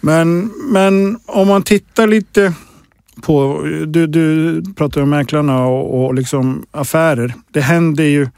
Men, 0.00 0.52
men 0.72 1.18
om 1.26 1.48
man 1.48 1.62
tittar 1.62 2.06
lite 2.06 2.54
på, 3.22 3.62
du, 3.86 4.06
du 4.06 4.62
pratar 4.76 5.00
om 5.00 5.10
mäklarna 5.10 5.66
och, 5.66 6.04
och 6.04 6.14
liksom 6.14 6.66
affärer. 6.70 7.34
Det 7.50 7.60
händer 7.60 8.04
ju 8.04 8.28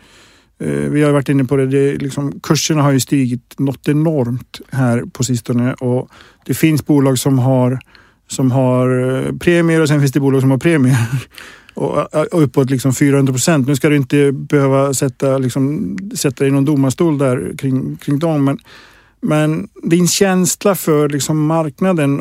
Eh, 0.61 0.69
vi 0.69 1.03
har 1.03 1.12
varit 1.12 1.29
inne 1.29 1.45
på 1.45 1.57
det, 1.57 1.67
det 1.67 1.97
liksom, 1.97 2.41
kurserna 2.41 2.83
har 2.83 2.93
ju 2.93 3.00
stigit 3.00 3.59
något 3.59 3.88
enormt 3.88 4.61
här 4.71 5.03
på 5.12 5.25
sistone 5.25 5.75
och 5.75 6.09
det 6.47 6.55
finns 6.55 6.87
bolag 6.87 7.19
som 7.19 7.38
har, 7.38 7.79
som 8.29 8.50
har 8.50 9.11
eh, 9.11 9.33
premier 9.37 9.81
och 9.81 9.88
sen 9.88 10.00
finns 10.00 10.12
det 10.12 10.21
bolag 10.21 10.41
som 10.41 10.50
har 10.50 10.59
premier. 10.59 10.97
Och, 11.75 12.15
och 12.35 12.43
uppåt 12.43 12.71
liksom 12.71 12.95
400 12.95 13.33
procent. 13.33 13.67
Nu 13.67 13.77
ska 13.77 13.88
du 13.88 13.97
inte 13.97 14.33
behöva 14.33 14.95
sätta, 14.95 15.38
liksom, 15.38 15.97
sätta 16.15 16.45
dig 16.45 16.49
i 16.49 16.50
någon 16.50 16.65
domarstol 16.65 17.19
där 17.19 17.55
kring, 17.59 17.97
kring 17.97 18.19
dem, 18.19 18.45
men 18.45 18.59
men 19.21 19.69
din 19.83 20.09
känsla 20.09 20.75
för 20.75 21.09
liksom 21.09 21.47
marknaden, 21.47 22.21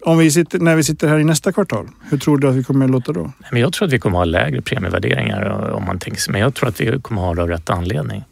om 0.00 0.18
vi 0.18 0.30
sitter, 0.30 0.58
när 0.58 0.76
vi 0.76 0.84
sitter 0.84 1.08
här 1.08 1.18
i 1.18 1.24
nästa 1.24 1.52
kvartal, 1.52 1.88
hur 2.10 2.18
tror 2.18 2.38
du 2.38 2.48
att 2.48 2.54
vi 2.54 2.64
kommer 2.64 2.84
att 2.84 2.90
låta 2.90 3.12
då? 3.12 3.32
Jag 3.52 3.72
tror 3.72 3.86
att 3.86 3.92
vi 3.92 3.98
kommer 3.98 4.18
att 4.18 4.20
ha 4.20 4.24
lägre 4.24 4.62
premievärderingar 4.62 5.68
eh, 5.68 5.74
om 5.74 5.84
man 5.84 5.98
tänker 5.98 6.20
sig, 6.20 6.32
men 6.32 6.40
jag 6.40 6.54
tror 6.54 6.68
att 6.68 6.80
vi 6.80 7.00
kommer 7.00 7.20
att 7.20 7.26
ha 7.26 7.34
det 7.34 7.42
av 7.42 7.48
rätt 7.48 7.70
anledning. 7.70 8.24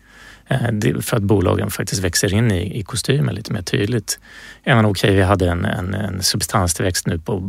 Eh, 0.49 1.01
för 1.01 1.17
att 1.17 1.23
bolagen 1.23 1.71
faktiskt 1.71 2.05
växer 2.05 2.35
in 2.35 2.53
i, 2.53 2.79
i 2.79 2.83
kostymen 2.83 3.35
lite 3.35 3.53
mer 3.53 3.63
tydligt. 3.63 4.19
Även 4.65 4.85
okej, 4.85 5.09
okay, 5.09 5.17
vi 5.17 5.23
hade 5.23 5.51
en, 5.51 5.65
en, 5.65 5.95
en 5.95 6.23
substanstillväxt 6.23 7.07
nu 7.07 7.19
på 7.19 7.41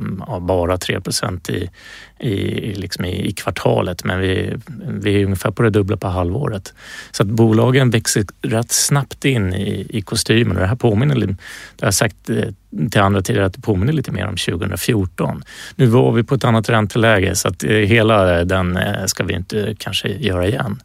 bara 0.42 0.78
3 0.78 1.02
i, 1.50 1.70
i, 2.20 2.74
liksom 2.76 3.06
i, 3.06 3.28
i, 3.28 3.32
kvartalet, 3.32 4.04
men 4.04 4.20
vi, 4.20 4.54
vi 4.88 5.22
är 5.22 5.26
ungefär 5.26 5.52
på 5.52 5.64
det 5.64 5.70
dubbla 5.70 5.98
på 5.98 6.08
halvåret. 6.08 6.74
Så 7.12 7.24
att 7.24 7.30
bolagen 7.30 7.90
växer 7.90 8.26
rätt 8.42 8.72
snabbt 8.72 9.26
in 9.26 9.54
i, 9.54 9.88
i 9.90 10.02
kostymen 10.02 10.58
och 10.58 10.62
det 10.62 10.68
här 10.68 10.76
påminner, 10.76 11.16
det 11.16 11.26
har 11.26 11.88
jag 11.88 11.94
sagt 11.94 12.30
eh, 12.30 12.44
till 12.92 13.02
andra 13.02 13.22
tider 13.22 13.42
att 13.42 13.54
det 13.54 13.62
påminner 13.62 13.94
lite 13.94 14.12
mer 14.12 14.28
om 14.28 14.36
2014. 14.36 15.44
Nu 15.76 15.86
var 15.86 16.12
vi 16.12 16.24
på 16.24 16.36
ett 16.36 16.44
annat 16.44 16.70
ränteläge 16.70 17.36
så 17.36 17.48
att 17.48 17.64
eh, 17.64 17.70
hela 17.70 18.46
den 18.46 18.78
eh, 18.78 19.06
ska 19.06 19.24
vi 19.24 19.34
inte 19.34 19.76
kanske 19.78 20.10
göra 20.10 20.48
igen. 20.48 20.82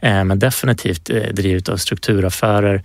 Men 0.00 0.38
definitivt 0.38 1.10
drivet 1.32 1.68
av 1.68 1.76
strukturaffärer 1.76 2.82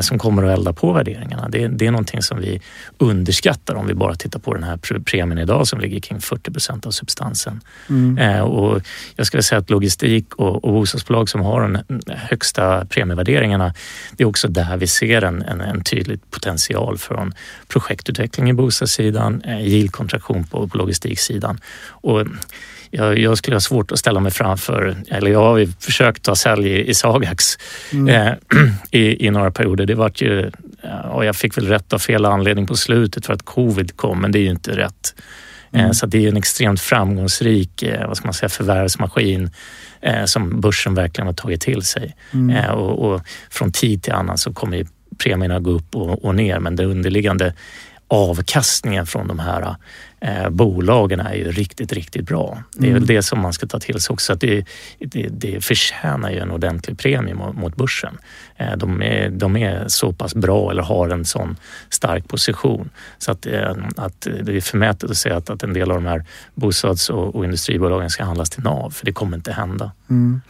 som 0.00 0.18
kommer 0.18 0.44
att 0.44 0.58
elda 0.58 0.72
på 0.72 0.92
värderingarna. 0.92 1.48
Det, 1.48 1.68
det 1.68 1.86
är 1.86 1.90
någonting 1.90 2.22
som 2.22 2.40
vi 2.40 2.60
underskattar 2.98 3.74
om 3.74 3.86
vi 3.86 3.94
bara 3.94 4.14
tittar 4.14 4.38
på 4.38 4.54
den 4.54 4.62
här 4.62 4.76
premien 5.00 5.38
idag 5.38 5.66
som 5.66 5.80
ligger 5.80 6.00
kring 6.00 6.20
40 6.20 6.50
procent 6.50 6.86
av 6.86 6.90
substansen. 6.90 7.60
Mm. 7.88 8.44
Och 8.44 8.80
jag 9.16 9.26
skulle 9.26 9.42
säga 9.42 9.58
att 9.58 9.70
logistik 9.70 10.34
och, 10.34 10.64
och 10.64 10.72
bostadsbolag 10.72 11.28
som 11.28 11.40
har 11.40 11.60
de 11.60 11.78
högsta 12.08 12.84
premievärderingarna, 12.84 13.74
det 14.16 14.24
är 14.24 14.28
också 14.28 14.48
där 14.48 14.76
vi 14.76 14.86
ser 14.86 15.22
en, 15.22 15.42
en, 15.42 15.60
en 15.60 15.84
tydlig 15.84 16.20
potential 16.30 16.98
från 16.98 17.34
projektutveckling 17.68 18.50
i 18.50 18.52
bostadssidan, 18.52 19.42
yieldkontraktion 19.46 20.44
på, 20.44 20.68
på 20.68 20.78
logistiksidan. 20.78 21.60
Och 21.86 22.26
jag, 22.96 23.18
jag, 23.18 23.38
skulle 23.38 23.56
ha 23.56 23.60
svårt 23.60 23.92
att 23.92 23.98
ställa 23.98 24.20
mig 24.20 24.32
framför, 24.32 24.96
eller 25.08 25.30
jag 25.30 25.40
har 25.40 25.58
ju 25.58 25.72
försökt 25.80 26.22
ta 26.22 26.36
sälj 26.36 26.68
i, 26.68 26.88
i 26.88 26.94
Sagax 26.94 27.58
mm. 27.92 28.08
eh, 28.08 28.34
i, 28.90 29.26
i, 29.26 29.30
några 29.30 29.50
perioder. 29.50 29.86
Det 29.86 29.94
vart 29.94 30.20
ju, 30.20 30.50
och 31.10 31.24
jag 31.24 31.36
fick 31.36 31.58
väl 31.58 31.68
rätt 31.68 31.92
av 31.92 31.98
fel 31.98 32.24
anledning 32.24 32.66
på 32.66 32.76
slutet 32.76 33.26
för 33.26 33.32
att 33.32 33.42
covid 33.42 33.96
kom, 33.96 34.20
men 34.20 34.32
det 34.32 34.38
är 34.38 34.42
ju 34.42 34.50
inte 34.50 34.76
rätt. 34.76 35.14
Eh, 35.74 35.80
mm. 35.80 35.94
Så 35.94 36.06
det 36.06 36.24
är 36.24 36.28
en 36.28 36.36
extremt 36.36 36.80
framgångsrik 36.80 37.82
eh, 37.82 38.08
vad 38.08 38.16
ska 38.16 38.26
man 38.26 38.34
säga, 38.34 38.48
förvärvsmaskin 38.48 39.50
eh, 40.00 40.24
som 40.24 40.60
börsen 40.60 40.94
verkligen 40.94 41.26
har 41.26 41.34
tagit 41.34 41.60
till 41.60 41.82
sig. 41.82 42.16
Mm. 42.32 42.70
Och, 42.74 43.12
och, 43.12 43.20
från 43.50 43.72
tid 43.72 44.02
till 44.02 44.12
annan 44.12 44.38
så 44.38 44.52
kommer 44.52 44.86
premierna 45.18 45.60
gå 45.60 45.70
upp 45.70 45.96
och, 45.96 46.24
och 46.24 46.34
ner, 46.34 46.58
men 46.58 46.76
det 46.76 46.84
underliggande 46.84 47.54
avkastningen 48.14 49.06
från 49.06 49.28
de 49.28 49.38
här 49.38 49.76
eh, 50.20 50.50
bolagen 50.50 51.20
är 51.20 51.34
ju 51.34 51.52
riktigt, 51.52 51.92
riktigt 51.92 52.26
bra. 52.26 52.62
Det 52.72 52.86
är 52.86 52.90
mm. 52.90 53.00
väl 53.00 53.06
det 53.06 53.22
som 53.22 53.40
man 53.40 53.52
ska 53.52 53.66
ta 53.66 53.80
till 53.80 54.00
sig 54.00 54.12
också. 54.12 54.32
Att 54.32 54.40
det, 54.40 54.66
det, 54.98 55.28
det 55.28 55.64
förtjänar 55.64 56.30
ju 56.30 56.38
en 56.38 56.50
ordentlig 56.50 56.98
premie 56.98 57.34
mot, 57.34 57.76
börsen. 57.76 58.18
Eh, 58.56 58.76
de, 58.76 59.02
är, 59.02 59.30
de 59.30 59.56
är 59.56 59.84
så 59.88 60.12
pass 60.12 60.34
bra 60.34 60.70
eller 60.70 60.82
har 60.82 61.08
en 61.08 61.24
sån 61.24 61.56
stark 61.90 62.28
position 62.28 62.90
så 63.18 63.32
att, 63.32 63.46
eh, 63.46 63.76
att 63.96 64.26
det 64.42 64.56
är 64.56 64.60
förmätet 64.60 65.10
att 65.10 65.16
säga 65.16 65.36
att, 65.36 65.50
att 65.50 65.62
en 65.62 65.72
del 65.72 65.90
av 65.90 65.96
de 66.02 66.06
här 66.06 66.24
bostads 66.54 67.10
och, 67.10 67.34
och 67.34 67.44
industribolagen 67.44 68.10
ska 68.10 68.24
handlas 68.24 68.50
till 68.50 68.62
NAV, 68.62 68.90
för 68.90 69.06
det 69.06 69.12
kommer 69.12 69.36
inte 69.36 69.52
hända. 69.52 69.92
Mm. 70.10 70.40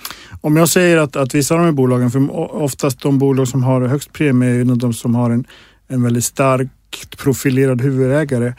Om 0.41 0.57
jag 0.57 0.69
säger 0.69 0.97
att, 0.97 1.17
att 1.17 1.35
vissa 1.35 1.55
av 1.55 1.61
de 1.61 1.65
här 1.65 1.73
bolagen, 1.73 2.11
för 2.11 2.37
oftast 2.63 3.01
de 3.01 3.19
bolag 3.19 3.49
som 3.49 3.63
har 3.63 3.83
högst 3.83 4.13
premie 4.13 4.51
är 4.51 4.55
ju 4.55 4.65
de 4.65 4.93
som 4.93 5.15
har 5.15 5.31
en, 5.31 5.45
en 5.89 6.03
väldigt 6.03 6.25
stark 6.25 6.69
profilerad 7.17 7.83
huvudägare. 7.83 8.55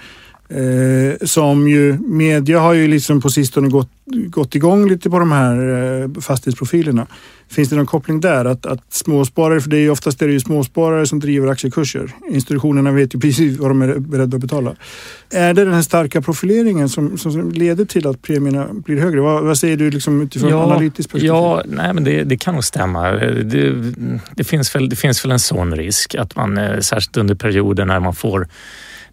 Eh, 0.49 1.25
som 1.25 1.67
ju, 1.67 1.97
media 1.99 2.59
har 2.59 2.73
ju 2.73 2.87
liksom 2.87 3.21
på 3.21 3.29
sistone 3.29 3.69
gått, 3.69 3.89
gått 4.29 4.55
igång 4.55 4.89
lite 4.89 5.09
på 5.09 5.19
de 5.19 5.31
här 5.31 5.55
eh, 6.01 6.21
fastighetsprofilerna. 6.21 7.07
Finns 7.49 7.69
det 7.69 7.75
någon 7.75 7.85
koppling 7.85 8.19
där? 8.19 8.45
Att, 8.45 8.65
att 8.65 8.93
småsparare, 8.93 9.61
för 9.61 9.69
det 9.69 9.77
är 9.77 9.81
ju 9.81 9.89
oftast 9.89 10.21
är 10.21 10.27
det 10.27 10.33
ju 10.33 10.39
småsparare 10.39 11.07
som 11.07 11.19
driver 11.19 11.47
aktiekurser. 11.47 12.11
Institutionerna 12.31 12.91
vet 12.91 13.15
ju 13.15 13.19
precis 13.19 13.59
vad 13.59 13.69
de 13.69 13.81
är 13.81 13.99
beredda 13.99 14.35
att 14.37 14.41
betala. 14.41 14.75
Är 15.31 15.53
det 15.53 15.65
den 15.65 15.73
här 15.73 15.81
starka 15.81 16.21
profileringen 16.21 16.89
som, 16.89 17.17
som 17.17 17.51
leder 17.51 17.85
till 17.85 18.07
att 18.07 18.21
premierna 18.21 18.67
blir 18.73 19.01
högre? 19.01 19.21
Vad, 19.21 19.43
vad 19.43 19.57
säger 19.57 19.77
du 19.77 19.91
liksom 19.91 20.21
utifrån 20.21 20.49
ja, 20.49 20.63
analytiskt 20.63 21.11
perspektiv? 21.11 21.27
Ja, 21.27 21.63
nej, 21.65 21.93
men 21.93 22.03
det, 22.03 22.23
det 22.23 22.37
kan 22.37 22.53
nog 22.53 22.63
stämma. 22.63 23.11
Det, 23.11 23.93
det, 24.35 24.43
finns 24.43 24.75
väl, 24.75 24.89
det 24.89 24.95
finns 24.95 25.25
väl 25.25 25.31
en 25.31 25.39
sån 25.39 25.75
risk 25.75 26.15
att 26.15 26.35
man, 26.35 26.57
eh, 26.57 26.79
särskilt 26.79 27.17
under 27.17 27.35
perioder 27.35 27.85
när 27.85 27.99
man 27.99 28.15
får 28.15 28.47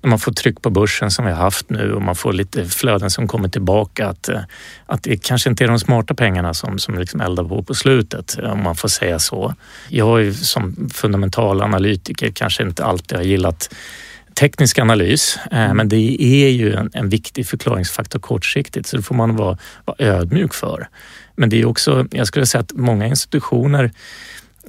när 0.02 0.11
man 0.11 0.18
får 0.18 0.32
tryck 0.32 0.62
på 0.62 0.71
börsen 0.71 1.11
som 1.11 1.25
vi 1.25 1.32
har 1.32 1.38
haft 1.38 1.71
nu 1.71 1.92
och 1.92 2.02
man 2.02 2.16
får 2.16 2.32
lite 2.32 2.64
flöden 2.64 3.11
som 3.11 3.28
kommer 3.28 3.49
tillbaka 3.49 4.09
att, 4.09 4.28
eh, 4.28 4.40
att 4.87 5.02
det 5.02 5.16
kanske 5.16 5.50
inte 5.50 5.64
är 5.64 5.68
de 5.68 5.78
smarta 5.78 6.14
pengarna 6.14 6.54
som, 6.54 6.78
som 6.78 6.99
liksom 6.99 7.21
eldar 7.21 7.44
på 7.44 7.62
på 7.62 7.75
slutet 7.75 8.38
om 8.42 8.62
man 8.62 8.76
får 8.76 8.88
säga 8.88 9.18
så. 9.18 9.54
Jag 9.88 10.35
som 10.35 10.90
fundamental 10.94 11.62
analytiker 11.62 12.30
kanske 12.35 12.62
inte 12.62 12.85
alltid 12.85 13.18
har 13.18 13.25
gillat 13.25 13.75
teknisk 14.35 14.78
analys, 14.78 15.38
eh, 15.50 15.64
mm. 15.64 15.76
men 15.76 15.88
det 15.88 16.23
är 16.23 16.49
ju 16.49 16.75
en, 16.75 16.90
en, 16.92 17.09
viktig 17.09 17.47
förklaringsfaktor 17.47 18.18
kortsiktigt 18.18 18.87
så 18.87 18.97
det 18.97 19.02
får 19.02 19.14
man 19.14 19.37
vara, 19.37 19.59
vara 19.85 19.97
ödmjuk 19.99 20.54
för. 20.54 20.88
Men 21.37 21.50
det 21.50 21.61
är 21.61 21.66
också, 21.66 22.06
jag 22.11 22.26
skulle 22.26 22.47
säga 22.47 22.61
att 22.61 22.73
många 22.73 23.06
institutioner 23.06 23.90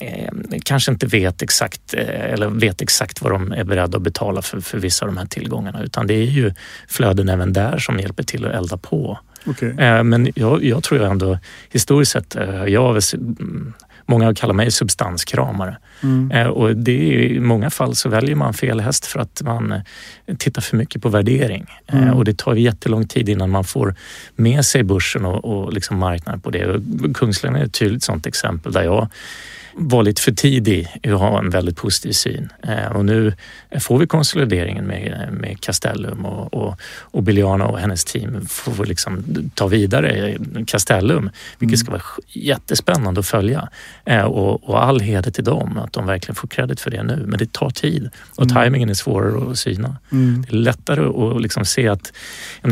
eh, 0.02 0.60
kanske 0.64 0.92
inte 0.92 1.06
vet 1.06 1.42
exakt 1.42 1.94
eh, 1.94 2.34
eller 2.34 2.48
vet 2.48 2.82
exakt 2.82 3.22
vad 3.22 3.32
de 3.32 3.52
är 3.52 3.64
beredda 3.64 3.98
att 3.98 4.04
betala 4.04 4.42
för, 4.42 4.60
för 4.60 4.78
vissa 4.78 5.06
av 5.06 5.12
de 5.12 5.18
här 5.18 5.26
tillgångarna 5.26 5.84
utan 5.84 6.08
det 6.08 6.14
är 6.14 6.26
ju 6.26 6.54
flöden 6.88 7.30
även 7.30 7.54
där 7.54 7.78
som 7.78 8.00
hjälper 8.00 8.24
till 8.24 8.46
att 8.46 8.54
elda 8.54 8.78
på. 8.78 9.20
Okay. 9.46 9.70
Eh, 9.70 10.04
men 10.04 10.32
jag, 10.36 10.64
jag, 10.64 10.84
tror 10.84 11.04
ändå 11.04 11.40
historiskt 11.70 12.12
sett, 12.12 12.36
jag 12.68 13.02
Många 14.06 14.36
kallar 14.36 14.54
mig 14.54 14.72
substanskramare. 14.72 15.78
Mm. 16.04 16.52
Och 16.52 16.76
det 16.76 16.92
är, 16.92 17.20
I 17.20 17.40
många 17.40 17.70
fall 17.70 17.96
så 17.96 18.10
väljer 18.10 18.36
man 18.36 18.54
fel 18.54 18.80
häst 18.80 19.06
för 19.06 19.20
att 19.20 19.42
man 19.42 19.82
tittar 20.38 20.62
för 20.62 20.78
mycket 20.78 21.02
på 21.02 21.10
värdering. 21.10 21.66
Mm. 21.88 22.14
Och 22.14 22.26
det 22.26 22.38
tar 22.38 22.56
jättelång 22.56 23.08
tid 23.08 23.30
innan 23.30 23.50
man 23.50 23.64
får 23.64 23.96
med 24.36 24.66
sig 24.66 24.84
börsen 24.84 25.26
och, 25.26 25.46
och 25.46 25.74
liksom 25.74 25.98
marknaden 25.98 26.42
på 26.42 26.50
det. 26.50 26.82
Kungsleden 27.14 27.56
är 27.56 27.66
ett 27.66 27.74
tydligt 27.74 28.04
sådant 28.04 28.26
exempel 28.26 28.72
där 28.72 28.84
jag 28.84 29.10
var 29.76 30.04
lite 30.04 30.22
för 30.22 30.32
tidig 30.32 30.88
att 31.04 31.20
ha 31.20 31.40
en 31.40 31.50
väldigt 31.50 31.78
positiv 31.78 32.12
syn. 32.12 32.50
Eh, 32.64 32.96
och 32.96 33.06
nu 33.06 33.34
får 33.80 33.98
vi 33.98 34.08
konsolideringen 34.08 34.86
med, 34.86 35.28
med 35.32 35.62
Castellum 35.62 36.26
och, 36.26 36.54
och, 36.54 36.80
och 37.00 37.24
Biljana 37.24 37.66
och 37.66 37.80
hennes 37.80 38.06
team 38.06 38.46
får 38.46 38.86
liksom 38.86 39.24
ta 39.56 39.68
vidare 39.68 40.38
Castellum, 40.68 41.30
vilket 41.60 41.80
ska 41.80 41.92
vara 41.92 42.02
jättespännande 42.28 43.20
att 43.20 43.28
följa. 43.28 43.70
Eh, 44.06 44.24
och, 44.24 44.70
och 44.70 44.84
all 44.84 45.00
heder 45.00 45.32
till 45.32 45.44
dem, 45.44 45.78
att 45.78 45.94
de 45.94 46.06
verkligen 46.06 46.36
får 46.36 46.48
credit 46.48 46.80
för 46.80 46.92
det 46.92 47.04
nu. 47.04 47.24
Men 47.28 47.40
det 47.40 47.54
tar 47.54 47.70
tid 47.70 48.10
och 48.36 48.44
mm. 48.44 48.56
tajmingen 48.56 48.90
är 48.90 48.94
svårare 48.94 49.52
att 49.52 49.60
syna. 49.60 49.98
Mm. 50.12 50.46
Det 50.50 50.56
är 50.56 50.58
lättare 50.58 51.06
att 51.06 51.42
liksom 51.42 51.66
se 51.66 51.88
att 51.88 52.14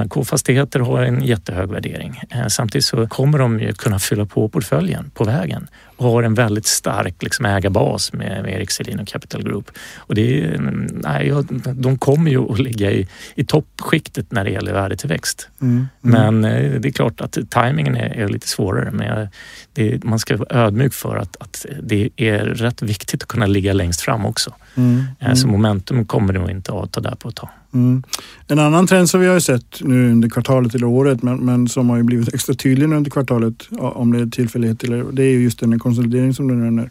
K-fastigheter 0.10 0.80
har 0.80 1.02
en 1.02 1.24
jättehög 1.24 1.70
värdering. 1.70 2.22
Eh, 2.30 2.48
samtidigt 2.48 2.86
så 2.86 3.08
kommer 3.08 3.40
de 3.40 3.60
ju 3.60 3.74
kunna 3.74 4.00
fylla 4.00 4.26
på 4.26 4.50
portföljen 4.50 5.12
på 5.14 5.24
vägen 5.24 5.68
har 6.02 6.24
en 6.24 6.34
väldigt 6.34 6.66
stark 6.66 7.24
liksom, 7.24 7.46
ägarbas 7.46 8.14
med, 8.14 8.44
med 8.44 8.54
Erik 8.54 8.72
Selin 8.72 9.00
och 9.00 9.08
Capital 9.08 9.44
Group. 9.44 9.72
Och 9.98 10.16
det 10.16 10.44
är, 10.44 10.58
nej, 10.92 11.34
de 11.74 11.98
kommer 11.98 12.32
ju 12.32 12.52
att 12.52 12.60
ligga 12.60 12.92
i, 12.92 13.08
i 13.36 13.46
toppskiktet 13.46 14.32
när 14.32 14.44
det 14.44 14.50
gäller 14.50 14.74
värdetillväxt. 14.74 15.50
Mm. 15.62 15.88
Mm. 16.04 16.42
Men 16.42 16.52
eh, 16.52 16.80
det 16.80 16.88
är 16.88 16.92
klart 16.92 17.22
att 17.22 17.38
tajmingen 17.50 17.96
är, 17.96 18.20
är 18.20 18.28
lite 18.28 18.48
svårare. 18.48 18.92
Men 18.92 19.28
det, 19.74 20.04
man 20.04 20.20
ska 20.20 20.38
vara 20.38 20.66
ödmjuk 20.66 20.94
för 20.94 21.18
att, 21.18 21.38
att 21.40 21.66
det 21.84 22.10
är 22.16 22.40
rätt 22.40 22.82
viktigt 22.82 23.24
att 23.24 23.28
kunna 23.28 23.46
ligga 23.46 23.74
längst 23.74 24.02
fram 24.02 24.26
också. 24.26 24.54
Mm. 24.76 25.04
Eh, 25.20 25.34
så 25.34 25.48
momentum 25.48 26.06
kommer 26.06 26.34
nog 26.34 26.52
inte 26.52 26.74
att 26.74 26.92
ta 26.92 27.02
där 27.02 27.16
på 27.16 27.30
ett 27.30 27.36
tag. 27.36 27.50
Mm. 27.74 28.04
En 28.48 28.60
annan 28.60 28.88
trend 28.88 29.10
som 29.10 29.22
vi 29.22 29.28
har 29.28 29.40
sett 29.40 29.82
nu 29.82 30.12
under 30.12 30.30
kvartalet 30.30 30.76
eller 30.76 30.88
året 30.88 31.24
men, 31.24 31.38
men 31.38 31.68
som 31.68 31.90
har 31.90 32.04
blivit 32.04 32.34
extra 32.34 32.56
tydlig 32.56 32.86
under 32.94 33.12
kvartalet 33.12 33.68
om 33.80 34.14
det 34.14 34.20
är 34.20 34.26
tillfällighet 34.26 34.84
eller 34.84 35.04
det 35.12 35.24
är 35.24 35.32
just 35.32 35.60
den 35.60 35.80
konsolidering 35.80 36.34
som 36.34 36.48
du 36.48 36.54
nämner. 36.54 36.90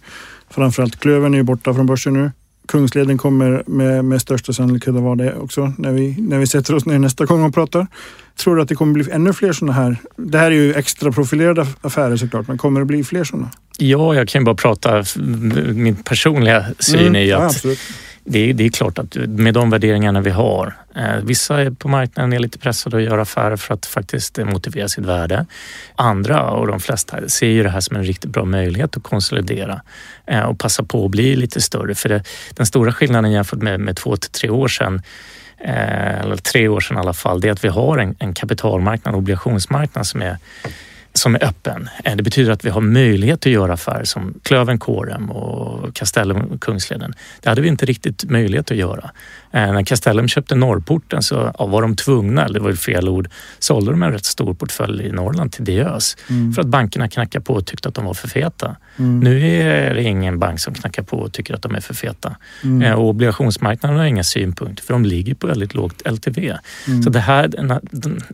Framförallt 0.50 1.00
Klövern 1.00 1.34
är 1.34 1.38
ju 1.38 1.44
borta 1.44 1.74
från 1.74 1.86
börsen 1.86 2.12
nu. 2.14 2.30
Kungsleden 2.68 3.18
kommer 3.18 3.62
med, 3.66 4.04
med 4.04 4.22
största 4.22 4.52
sannolikhet 4.52 4.94
att 4.94 5.02
vara 5.02 5.14
det 5.14 5.34
också 5.34 5.72
när 5.78 5.92
vi, 5.92 6.16
när 6.18 6.38
vi 6.38 6.46
sätter 6.46 6.74
oss 6.74 6.86
ner 6.86 6.98
nästa 6.98 7.24
gång 7.24 7.44
och 7.44 7.54
pratar. 7.54 7.86
Tror 8.36 8.56
du 8.56 8.62
att 8.62 8.68
det 8.68 8.74
kommer 8.74 8.92
bli 8.92 9.10
ännu 9.10 9.32
fler 9.32 9.52
sådana 9.52 9.72
här? 9.72 9.96
Det 10.16 10.38
här 10.38 10.46
är 10.46 10.54
ju 10.54 10.74
extra 10.74 11.12
profilerade 11.12 11.66
affärer 11.80 12.16
såklart, 12.16 12.48
men 12.48 12.58
kommer 12.58 12.80
det 12.80 12.86
bli 12.86 13.04
fler 13.04 13.24
sådana? 13.24 13.50
Ja, 13.78 14.14
jag 14.14 14.28
kan 14.28 14.44
bara 14.44 14.54
prata 14.54 15.04
min 15.74 15.96
personliga 15.96 16.64
syn 16.78 17.00
mm, 17.00 17.14
är 17.14 17.34
att 17.34 17.64
ja, 17.64 17.70
det 18.30 18.50
är, 18.50 18.54
det 18.54 18.64
är 18.64 18.70
klart 18.70 18.98
att 18.98 19.16
med 19.16 19.54
de 19.54 19.70
värderingarna 19.70 20.20
vi 20.20 20.30
har. 20.30 20.74
Eh, 20.96 21.16
vissa 21.22 21.70
på 21.78 21.88
marknaden 21.88 22.32
är 22.32 22.38
lite 22.38 22.58
pressade 22.58 22.96
att 22.96 23.02
göra 23.02 23.22
affärer 23.22 23.56
för 23.56 23.74
att 23.74 23.86
faktiskt 23.86 24.38
motivera 24.38 24.88
sitt 24.88 25.04
värde. 25.04 25.46
Andra 25.94 26.50
och 26.50 26.66
de 26.66 26.80
flesta 26.80 27.28
ser 27.28 27.46
ju 27.46 27.62
det 27.62 27.68
här 27.68 27.80
som 27.80 27.96
en 27.96 28.04
riktigt 28.04 28.30
bra 28.30 28.44
möjlighet 28.44 28.96
att 28.96 29.02
konsolidera 29.02 29.80
eh, 30.26 30.42
och 30.42 30.58
passa 30.58 30.82
på 30.82 31.04
att 31.04 31.10
bli 31.10 31.36
lite 31.36 31.60
större. 31.60 31.94
För 31.94 32.08
det, 32.08 32.24
den 32.50 32.66
stora 32.66 32.92
skillnaden 32.92 33.32
jämfört 33.32 33.62
med, 33.62 33.80
med 33.80 33.96
två 33.96 34.16
till 34.16 34.30
tre 34.30 34.50
år 34.50 34.68
sedan 34.68 35.02
eh, 35.58 36.20
eller 36.20 36.36
tre 36.36 36.68
år 36.68 36.80
sedan 36.80 36.96
i 36.96 37.00
alla 37.00 37.12
fall, 37.12 37.40
det 37.40 37.48
är 37.48 37.52
att 37.52 37.64
vi 37.64 37.68
har 37.68 37.98
en, 37.98 38.16
en 38.18 38.34
kapitalmarknad, 38.34 39.14
en 39.14 39.18
obligationsmarknad 39.18 40.06
som 40.06 40.22
är 40.22 40.38
som 41.12 41.34
är 41.34 41.44
öppen. 41.44 41.88
Eh, 42.04 42.16
det 42.16 42.22
betyder 42.22 42.52
att 42.52 42.64
vi 42.64 42.70
har 42.70 42.80
möjlighet 42.80 43.46
att 43.46 43.52
göra 43.52 43.72
affärer 43.72 44.04
som 44.04 44.34
Klöven 44.42 44.78
Kårem 44.78 45.30
och 45.30 45.94
Castellum 45.94 46.58
Kungsleden. 46.58 47.14
Det 47.40 47.48
hade 47.48 47.60
vi 47.60 47.68
inte 47.68 47.86
riktigt 47.86 48.24
möjlighet 48.24 48.70
att 48.70 48.76
göra. 48.76 49.10
Eh, 49.52 49.72
när 49.72 49.82
Castellum 49.82 50.28
köpte 50.28 50.54
Norrporten 50.54 51.22
så 51.22 51.52
var 51.58 51.82
de 51.82 51.96
tvungna, 51.96 52.48
det 52.48 52.60
var 52.60 52.72
fel 52.72 53.08
ord, 53.08 53.28
sålde 53.58 53.90
de 53.90 54.02
en 54.02 54.12
rätt 54.12 54.24
stor 54.24 54.54
portfölj 54.54 55.06
i 55.06 55.12
Norrland 55.12 55.52
till 55.52 55.64
Diös 55.64 56.16
mm. 56.28 56.52
för 56.52 56.62
att 56.62 56.68
bankerna 56.68 57.08
knackade 57.08 57.44
på 57.44 57.54
och 57.54 57.66
tyckte 57.66 57.88
att 57.88 57.94
de 57.94 58.04
var 58.04 58.14
för 58.14 58.28
feta. 58.28 58.76
Mm. 58.96 59.20
Nu 59.20 59.60
är 59.62 59.94
det 59.94 60.02
ingen 60.02 60.38
bank 60.38 60.60
som 60.60 60.74
knackar 60.74 61.02
på 61.02 61.16
och 61.16 61.32
tycker 61.32 61.54
att 61.54 61.62
de 61.62 61.74
är 61.74 61.80
för 61.80 61.94
feta. 61.94 62.36
Mm. 62.62 62.82
Eh, 62.82 62.92
och 62.92 63.08
obligationsmarknaden 63.08 63.98
har 63.98 64.04
inga 64.04 64.24
synpunkter 64.24 64.84
för 64.84 64.94
de 64.94 65.04
ligger 65.04 65.34
på 65.34 65.46
väldigt 65.46 65.74
lågt 65.74 66.02
LTV. 66.10 66.58
Mm. 66.86 67.02
Så 67.02 67.10
det 67.10 67.20
här, 67.20 67.50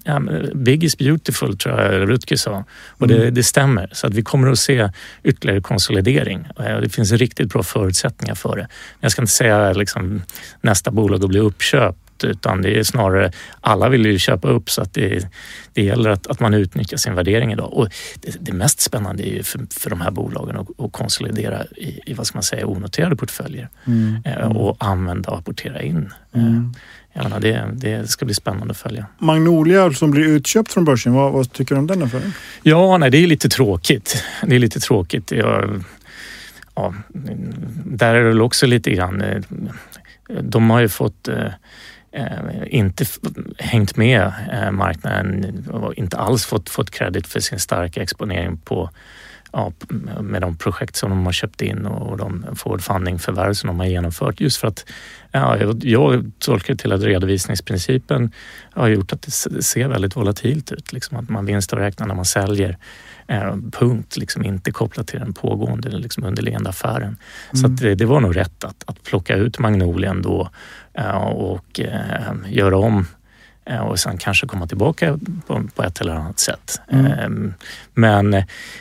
ja, 0.05 0.23
big 0.55 0.85
is 0.85 0.99
beautiful 0.99 1.59
tror 1.59 1.81
jag 1.81 2.09
Rutger 2.09 2.37
sa 2.37 2.65
och 2.89 3.09
det, 3.09 3.17
mm. 3.17 3.35
det, 3.35 3.43
stämmer. 3.43 3.91
Så 3.93 4.07
att 4.07 4.15
vi 4.15 4.23
kommer 4.23 4.51
att 4.51 4.59
se 4.59 4.91
ytterligare 5.23 5.61
konsolidering. 5.61 6.49
Det 6.57 6.89
finns 6.89 7.13
riktigt 7.13 7.53
bra 7.53 7.63
förutsättningar 7.63 8.35
för 8.35 8.57
det. 8.57 8.69
Jag 9.01 9.13
ska 9.13 9.23
inte 9.23 9.33
säga 9.33 9.73
liksom, 9.73 10.23
nästa 10.61 10.91
bolag 10.91 11.06
att 11.15 11.29
bli 11.29 11.39
uppköpt 11.39 11.99
utan 12.25 12.63
det 12.63 12.79
är 12.79 12.83
snarare 12.83 13.33
alla 13.61 13.89
vill 13.89 14.07
ju 14.07 14.19
köpa 14.19 14.49
upp 14.49 14.71
så 14.71 14.83
att 14.83 14.95
det, 14.95 15.29
det 15.73 15.83
gäller 15.83 16.11
att, 16.11 16.27
att 16.27 16.41
man 16.41 16.55
utnyttjar 16.55 16.97
sin 16.97 17.15
värdering 17.15 17.53
idag. 17.53 17.73
Och 17.73 17.89
det, 18.21 18.37
det 18.41 18.53
mest 18.53 18.81
spännande 18.81 19.29
är 19.29 19.33
ju 19.33 19.43
för, 19.43 19.67
för 19.71 19.91
de 19.91 20.01
här 20.01 20.11
bolagen 20.11 20.57
att, 20.57 20.81
att 20.81 20.93
konsolidera 20.93 21.65
i, 21.65 22.01
i, 22.07 22.15
vad 22.15 22.27
ska 22.27 22.37
man 22.37 22.43
säga, 22.43 22.67
onoterade 22.67 23.17
portföljer 23.17 23.69
mm. 23.85 24.17
eh, 24.25 24.57
och 24.57 24.77
använda 24.81 25.31
och 25.31 25.39
apportera 25.39 25.83
in. 25.83 26.13
Eh, 26.33 26.43
mm. 26.43 26.75
Jag 27.13 27.23
menar, 27.23 27.41
det, 27.41 27.71
det 27.73 28.11
ska 28.11 28.25
bli 28.25 28.35
spännande 28.35 28.73
att 28.73 28.79
följa. 28.79 29.07
Magnolia 29.19 29.93
som 29.93 30.11
blir 30.11 30.25
utköpt 30.25 30.73
från 30.73 30.85
börsen, 30.85 31.13
vad, 31.13 31.33
vad 31.33 31.53
tycker 31.53 31.75
du 31.75 31.79
om 31.79 31.87
den 31.87 32.03
affären? 32.03 32.33
Ja, 32.63 32.99
nej, 32.99 33.11
det 33.11 33.19
är 33.19 33.27
lite 33.27 33.49
tråkigt. 33.49 34.25
Det 34.43 34.55
är 34.55 34.59
lite 34.59 34.81
tråkigt. 34.81 35.31
Jag, 35.31 35.85
ja, 36.75 36.95
där 37.85 38.15
är 38.15 38.23
det 38.23 38.29
väl 38.29 38.43
också 38.43 38.67
lite 38.67 38.91
grann... 38.91 39.45
De 40.29 40.71
har 40.71 40.81
ju 40.81 40.89
fått 40.89 41.29
eh, 41.29 41.53
eh 42.13 42.63
inte 42.67 43.05
hängt 43.59 43.97
med 43.97 44.33
eh, 44.53 44.71
marknaden 44.71 45.65
och 45.73 45.95
inte 45.95 46.17
alls 46.17 46.47
fått, 46.47 46.71
fått 46.71 46.91
credit 46.91 47.27
för 47.27 47.41
sin 47.41 47.59
starka 47.59 48.03
exponering 48.03 48.57
på 48.57 48.91
ja, 49.53 49.73
med 50.21 50.43
de 50.43 50.57
projekt 50.57 50.97
som 50.97 51.11
de 51.11 51.25
har 51.25 51.33
köpt 51.33 51.63
in 51.63 51.87
och 51.87 52.17
de 52.17 52.47
forward 52.57 52.83
funding-förvärv 52.83 53.55
som 53.55 53.67
de 53.67 53.81
har 53.81 53.87
genomfört. 53.87 54.41
Just 54.41 54.57
för 54.57 54.69
att 54.69 54.85
ja, 55.33 55.57
jag 55.81 56.31
tolkar 56.39 56.75
det 56.75 56.79
till 56.79 56.93
att 56.93 57.03
redovisningsprincipen 57.03 58.33
har 58.73 58.89
gjort 58.89 59.13
att 59.13 59.23
det 59.23 59.63
ser 59.63 59.89
väldigt 59.89 60.17
volatilt 60.17 60.73
ut. 60.73 60.93
Liksom 60.93 61.17
att 61.17 61.29
man 61.29 61.47
vinstavräknar 61.47 62.07
när 62.07 62.15
man 62.15 62.25
säljer 62.25 62.79
punkt, 63.73 64.17
liksom 64.17 64.45
inte 64.45 64.71
kopplat 64.71 65.07
till 65.07 65.21
den 65.21 65.33
pågående 65.33 65.89
liksom 65.89 66.25
underliggande 66.25 66.71
affären. 66.71 67.03
Mm. 67.03 67.17
Så 67.53 67.69
det, 67.69 67.95
det, 67.95 68.05
var 68.05 68.21
nog 68.21 68.37
rätt 68.37 68.65
att, 68.65 68.85
att 68.87 69.03
plocka 69.03 69.37
ut 69.37 69.59
Magnolien 69.59 70.23
då 70.23 70.51
eh, 70.95 71.17
och 71.17 71.81
eh, 71.81 72.35
göra 72.49 72.79
om 72.79 73.07
Eh, 73.71 73.81
och 73.81 73.99
sen 73.99 74.19
kanske 74.19 74.47
komma 74.47 74.67
tillbaka 74.67 75.19
på, 75.47 75.69
på 75.75 75.83
ett 75.83 76.01
eller 76.01 76.15
annat 76.15 76.39
sätt. 76.39 76.81
Mm. 76.89 77.07
Ehm, 77.07 77.55
men 77.95 78.35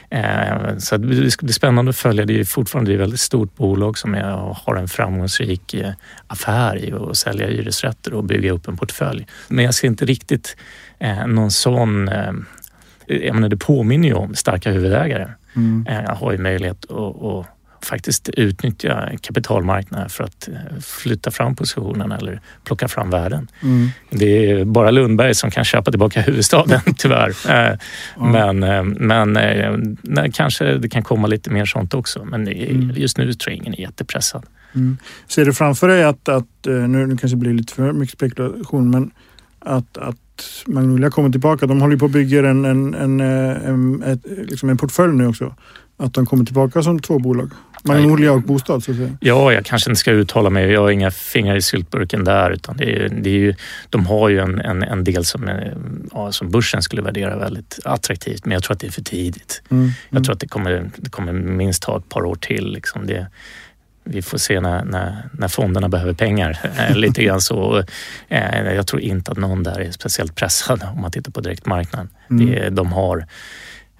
eh, 0.10 0.78
så 0.78 0.98
det 0.98 1.32
ska 1.32 1.46
bli 1.46 1.54
spännande 1.54 1.90
att 1.90 1.98
följa. 1.98 2.26
Det 2.26 2.40
är 2.40 2.44
fortfarande 2.44 2.94
ett 2.94 3.00
väldigt 3.00 3.20
stort 3.20 3.56
bolag 3.56 3.98
som 3.98 4.16
är, 4.16 4.54
har 4.56 4.76
en 4.76 4.88
framgångsrik 4.88 5.74
eh, 5.74 5.92
affär 6.28 6.78
i 6.78 6.94
att 6.94 7.18
sälja 7.18 7.48
hyresrätter 7.48 8.14
och 8.14 8.24
bygga 8.24 8.52
upp 8.52 8.68
en 8.68 8.78
portfölj. 8.78 9.28
Men 9.48 9.66
jag 9.66 9.74
ser 9.74 9.88
inte 9.88 10.06
riktigt 10.06 10.58
någon 11.28 11.52
sån... 11.52 12.10
Jag 13.08 13.36
menar, 13.36 13.50
det 13.50 13.58
påminner 13.58 14.08
ju 14.08 14.14
om 14.14 14.36
starka 14.36 14.72
huvudägare. 14.72 15.28
Mm. 15.56 15.86
har 16.08 16.32
ju 16.32 16.38
möjlighet 16.38 16.92
att, 16.92 17.24
att 17.24 17.46
faktiskt 17.86 18.30
utnyttja 18.30 19.10
kapitalmarknaden 19.22 20.10
för 20.10 20.24
att 20.24 20.48
eh, 20.48 20.80
flytta 20.82 21.32
fram 21.32 21.56
positionen 21.56 22.12
eller 22.12 22.42
plocka 22.64 22.88
fram 22.88 23.10
värden. 23.10 23.48
Mm. 23.64 23.90
Det 24.10 24.52
är 24.52 24.66
bara 24.66 24.92
Lundberg 24.92 25.36
som 25.36 25.52
kan 25.52 25.66
köpa 25.66 25.92
tillbaka 25.92 26.22
huvudstaden 26.22 26.80
tyvärr. 26.98 27.36
Mm. 28.20 28.60
Men, 28.98 29.38
men 30.02 30.32
kanske 30.32 30.78
det 30.78 30.90
kan 30.90 31.04
komma 31.04 31.28
lite 31.28 31.50
mer 31.50 31.66
sånt 31.66 31.94
också. 31.94 32.26
Men 32.26 32.48
mm. 32.48 32.92
just 32.96 33.18
nu 33.18 33.34
tror 33.34 33.54
jag 33.54 33.58
ingen 33.58 33.74
är 33.74 33.82
jättepressad. 33.82 34.46
Mm. 34.76 34.98
Ser 35.28 35.46
du 35.46 35.54
framför 35.54 35.88
dig 35.88 36.04
att, 36.04 36.30
att 36.30 36.46
nu, 36.66 36.88
nu 36.88 37.18
kanske 37.18 37.28
det 37.28 37.36
blir 37.36 37.54
lite 37.54 37.74
för 37.74 37.94
mycket 37.94 38.14
spekulation, 38.14 38.90
men 38.90 39.12
att, 39.66 39.98
att 39.98 40.18
Magnolia 40.66 41.10
kommer 41.10 41.30
tillbaka. 41.30 41.68
De 41.68 41.82
håller 41.82 41.98
på 41.98 42.06
att 42.06 42.12
bygga 42.12 42.50
en, 42.50 42.66
en, 42.66 42.94
en, 42.94 43.22
en, 43.22 44.04
ett, 44.04 44.20
liksom 44.26 44.70
en 44.70 44.78
portfölj 44.78 45.14
nu 45.14 45.28
också. 45.28 45.56
Att 45.98 46.14
de 46.14 46.26
kommer 46.26 46.46
tillbaka 46.46 46.84
som 46.84 47.00
två 47.00 47.20
bolag. 47.20 47.52
Magnolia 47.84 48.32
och 48.32 48.42
bostad 48.42 48.84
så 48.84 48.92
att 48.92 48.98
säga. 48.98 49.18
Ja, 49.20 49.54
jag 49.54 49.66
kanske 49.66 49.90
inte 49.90 50.00
ska 50.00 50.12
uttala 50.12 50.50
mig. 50.50 50.72
Jag 50.72 50.82
har 50.82 50.92
inga 50.92 51.12
fingrar 51.12 51.56
i 51.56 51.62
syltburken 51.62 52.24
där. 52.24 52.52
Utan 52.52 52.78
det 52.78 52.96
är, 52.96 53.10
det 53.10 53.30
är 53.30 53.34
ju, 53.34 53.54
de 53.90 54.06
har 54.06 54.30
ju 54.30 54.40
en, 54.40 54.62
en, 54.62 54.84
en 54.84 55.04
del 55.04 55.26
som, 55.26 55.50
ja, 56.12 56.32
som 56.32 56.52
börsen 56.52 56.82
skulle 56.82 57.02
värdera 57.02 57.38
väldigt 57.38 57.80
attraktivt. 57.86 58.46
Men 58.46 58.52
jag 58.52 58.64
tror 58.64 58.74
att 58.74 58.80
det 58.80 58.88
är 58.88 58.92
för 58.92 59.02
tidigt. 59.02 59.62
Mm, 59.70 59.84
jag 59.84 59.92
mm. 60.12 60.24
tror 60.24 60.34
att 60.34 60.40
det 60.40 60.48
kommer, 60.48 60.90
det 60.96 61.10
kommer 61.10 61.34
minst 61.34 61.84
ta 61.84 61.98
ett 61.98 62.10
par 62.10 62.26
år 62.26 62.36
till. 62.36 62.72
Liksom 62.72 63.08
det, 63.08 63.28
vi 64.06 64.22
får 64.22 64.38
se 64.38 64.60
när, 64.60 64.86
när, 64.86 65.30
när 65.34 65.48
fonderna 65.48 65.90
behöver 65.90 66.14
pengar. 66.14 66.60
Eh, 66.78 66.96
lite 66.96 67.24
grann 67.24 67.42
så. 67.42 67.84
Eh, 68.28 68.74
jag 68.74 68.88
tror 68.88 69.02
inte 69.02 69.32
att 69.32 69.38
någon 69.38 69.64
där 69.64 69.80
är 69.80 69.92
speciellt 69.92 70.36
pressad 70.36 70.84
om 70.94 71.02
man 71.02 71.12
tittar 71.12 71.32
på 71.32 71.42
direktmarknaden. 71.42 72.10
Mm. 72.30 72.46
Det, 72.46 72.70
de, 72.70 72.94
har, 72.94 73.28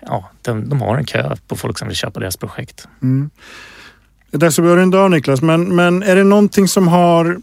ja, 0.02 0.30
de, 0.42 0.70
de, 0.70 0.82
har 0.82 0.98
en 0.98 1.06
kö 1.06 1.36
på 1.48 1.56
folk 1.56 1.80
som 1.80 1.88
vill 1.88 1.98
köpa 1.98 2.20
deras 2.20 2.38
projekt. 2.38 2.88
Mm. 3.02 3.30
Det 4.32 4.38
är 4.38 4.40
dags 4.40 4.60
att 4.60 4.66
börja 4.66 4.76
runda 4.76 5.00
av 5.00 5.10
Niklas, 5.10 5.42
men, 5.42 5.76
men 5.76 6.04
är 6.04 6.16
det 6.16 6.24
någonting 6.24 6.68
som 6.68 6.88
har 6.88 7.42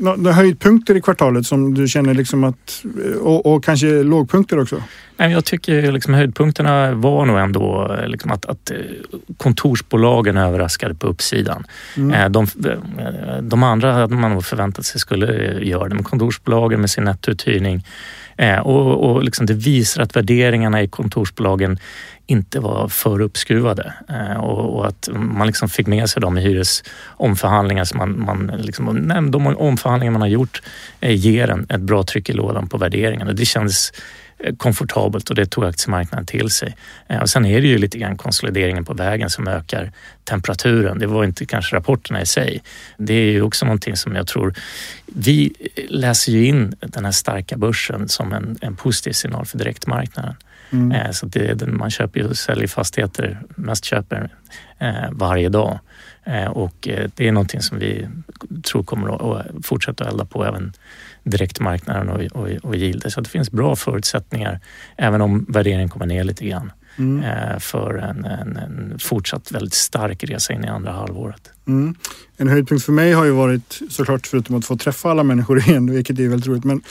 några 0.00 0.32
höjdpunkter 0.32 0.96
i 0.96 1.00
kvartalet 1.00 1.46
som 1.46 1.74
du 1.74 1.88
känner 1.88 2.14
liksom 2.14 2.44
att, 2.44 2.84
och, 3.20 3.46
och 3.46 3.64
kanske 3.64 4.02
lågpunkter 4.02 4.60
också? 4.60 4.82
Jag 5.16 5.44
tycker 5.44 5.92
liksom 5.92 6.14
höjdpunkterna 6.14 6.94
var 6.94 7.24
nog 7.24 7.38
ändå 7.38 7.96
liksom 8.06 8.30
att, 8.30 8.46
att 8.46 8.70
kontorsbolagen 9.36 10.36
överraskade 10.36 10.94
på 10.94 11.06
uppsidan. 11.06 11.64
Mm. 11.96 12.14
Eh, 12.14 12.28
de, 12.28 12.46
de 13.42 13.62
andra 13.62 13.92
hade 13.92 14.14
man 14.14 14.30
nog 14.30 14.44
förväntat 14.44 14.86
sig 14.86 15.00
skulle 15.00 15.26
göra 15.62 15.88
det, 15.88 15.94
men 15.94 16.04
kontorsbolagen 16.04 16.80
med 16.80 16.90
sin 16.90 17.04
nettouthyrning 17.04 17.86
eh, 18.36 18.58
och, 18.58 19.10
och 19.10 19.24
liksom 19.24 19.46
det 19.46 19.54
visar 19.54 20.02
att 20.02 20.16
värderingarna 20.16 20.82
i 20.82 20.88
kontorsbolagen 20.88 21.78
inte 22.30 22.60
var 22.60 22.88
för 22.88 23.20
uppskruvade 23.20 23.94
eh, 24.08 24.36
och, 24.36 24.78
och, 24.78 24.86
att 24.86 25.08
man 25.12 25.46
liksom 25.46 25.68
fick 25.68 25.86
med 25.86 26.10
sig 26.10 26.20
dem 26.22 26.38
i 26.38 26.40
hyresomförhandlingar. 26.40 27.84
Som 27.84 27.98
man, 27.98 28.24
man 28.24 28.52
liksom, 28.58 28.96
nej, 28.96 29.30
de 29.30 29.46
omförhandlingar 29.46 30.12
man 30.12 30.20
har 30.20 30.28
gjort 30.28 30.62
eh, 31.00 31.16
ger 31.16 31.48
en, 31.48 31.66
ett 31.68 31.80
bra 31.80 32.02
tryck 32.02 32.28
i 32.28 32.32
lådan 32.32 32.68
på 32.68 32.78
värderingarna. 32.78 33.32
Det 33.32 33.44
kändes 33.44 33.92
eh, 34.38 34.54
komfortabelt 34.56 35.30
och 35.30 35.36
det 35.36 35.46
tog 35.46 35.64
aktiemarknaden 35.64 36.26
till 36.26 36.50
sig. 36.50 36.76
Eh, 37.08 37.20
och 37.20 37.30
sen 37.30 37.46
är 37.46 37.60
det 37.60 37.68
ju 37.68 37.78
lite 37.78 37.98
grann 37.98 38.16
konsolideringen 38.16 38.84
på 38.84 38.94
vägen 38.94 39.30
som 39.30 39.48
ökar 39.48 39.92
temperaturen. 40.24 40.98
Det 40.98 41.06
var 41.06 41.24
inte 41.24 41.46
kanske 41.46 41.76
rapporterna 41.76 42.22
i 42.22 42.26
sig. 42.26 42.62
Det 42.96 43.14
är 43.14 43.32
ju 43.32 43.42
också 43.42 43.64
någonting 43.64 43.96
som 43.96 44.14
jag 44.14 44.26
tror... 44.26 44.54
Vi 45.06 45.52
läser 45.88 46.32
ju 46.32 46.46
in 46.46 46.74
den 46.80 47.04
här 47.04 47.12
starka 47.12 47.56
börsen 47.56 48.08
som 48.08 48.32
en, 48.32 48.58
en 48.60 48.76
positiv 48.76 49.12
signal 49.12 49.46
för 49.46 49.58
direktmarknaden. 49.58 50.34
Mm. 50.72 50.92
Eh, 50.92 51.10
så 51.10 51.26
det, 51.26 51.66
man 51.66 51.90
köper 51.90 52.26
och 52.26 52.36
säljer 52.36 52.68
fastigheter, 52.68 53.42
mest 53.56 53.84
köper 53.84 54.34
eh, 54.78 55.10
varje 55.12 55.48
dag. 55.48 55.78
Eh, 56.24 56.46
och 56.46 56.88
det 57.14 57.28
är 57.28 57.32
någonting 57.32 57.60
som 57.60 57.78
vi 57.78 58.08
tror 58.62 58.82
kommer 58.82 59.38
att 59.38 59.46
fortsätta 59.64 60.08
elda 60.08 60.24
på 60.24 60.44
även 60.44 60.72
direktmarknaden 61.24 62.08
och, 62.08 62.20
och, 62.20 62.48
och 62.62 62.76
yielder. 62.76 63.10
Så 63.10 63.20
det 63.20 63.28
finns 63.28 63.50
bra 63.50 63.76
förutsättningar, 63.76 64.60
även 64.96 65.20
om 65.20 65.46
värderingen 65.48 65.88
kommer 65.88 66.06
ner 66.06 66.24
lite 66.24 66.46
grann. 66.46 66.72
Mm. 66.98 67.60
för 67.60 67.94
en, 67.94 68.24
en, 68.24 68.56
en, 68.56 68.98
fortsatt 68.98 69.52
väldigt 69.52 69.74
stark 69.74 70.24
resa 70.24 70.52
in 70.52 70.64
i 70.64 70.68
andra 70.68 70.92
halvåret. 70.92 71.50
Mm. 71.66 71.94
En 72.36 72.48
höjdpunkt 72.48 72.84
för 72.84 72.92
mig 72.92 73.12
har 73.12 73.24
ju 73.24 73.30
varit 73.30 73.80
såklart 73.90 74.26
förutom 74.26 74.56
att 74.56 74.64
få 74.64 74.76
träffa 74.76 75.10
alla 75.10 75.22
människor 75.22 75.58
igen, 75.68 75.90
vilket 75.92 76.18
är 76.18 76.28
väldigt 76.28 76.46
roligt, 76.46 76.64
men 76.64 76.82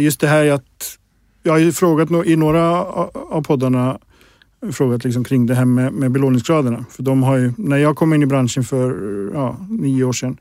just 0.00 0.20
det 0.20 0.28
här 0.28 0.50
att 0.50 0.98
jag 1.46 1.52
har 1.52 1.58
ju 1.58 1.72
frågat 1.72 2.26
i 2.26 2.36
några 2.36 2.84
av 2.84 3.42
poddarna 3.42 3.98
frågat 4.72 5.04
liksom 5.04 5.24
kring 5.24 5.46
det 5.46 5.54
här 5.54 5.64
med, 5.64 5.92
med 5.92 6.10
belåningsgraderna. 6.10 6.84
För 6.90 7.02
de 7.02 7.22
har 7.22 7.36
ju, 7.36 7.52
när 7.56 7.76
jag 7.76 7.96
kom 7.96 8.14
in 8.14 8.22
i 8.22 8.26
branschen 8.26 8.64
för 8.64 8.90
ja, 9.34 9.56
nio 9.70 10.04
år 10.04 10.12
sedan, 10.12 10.36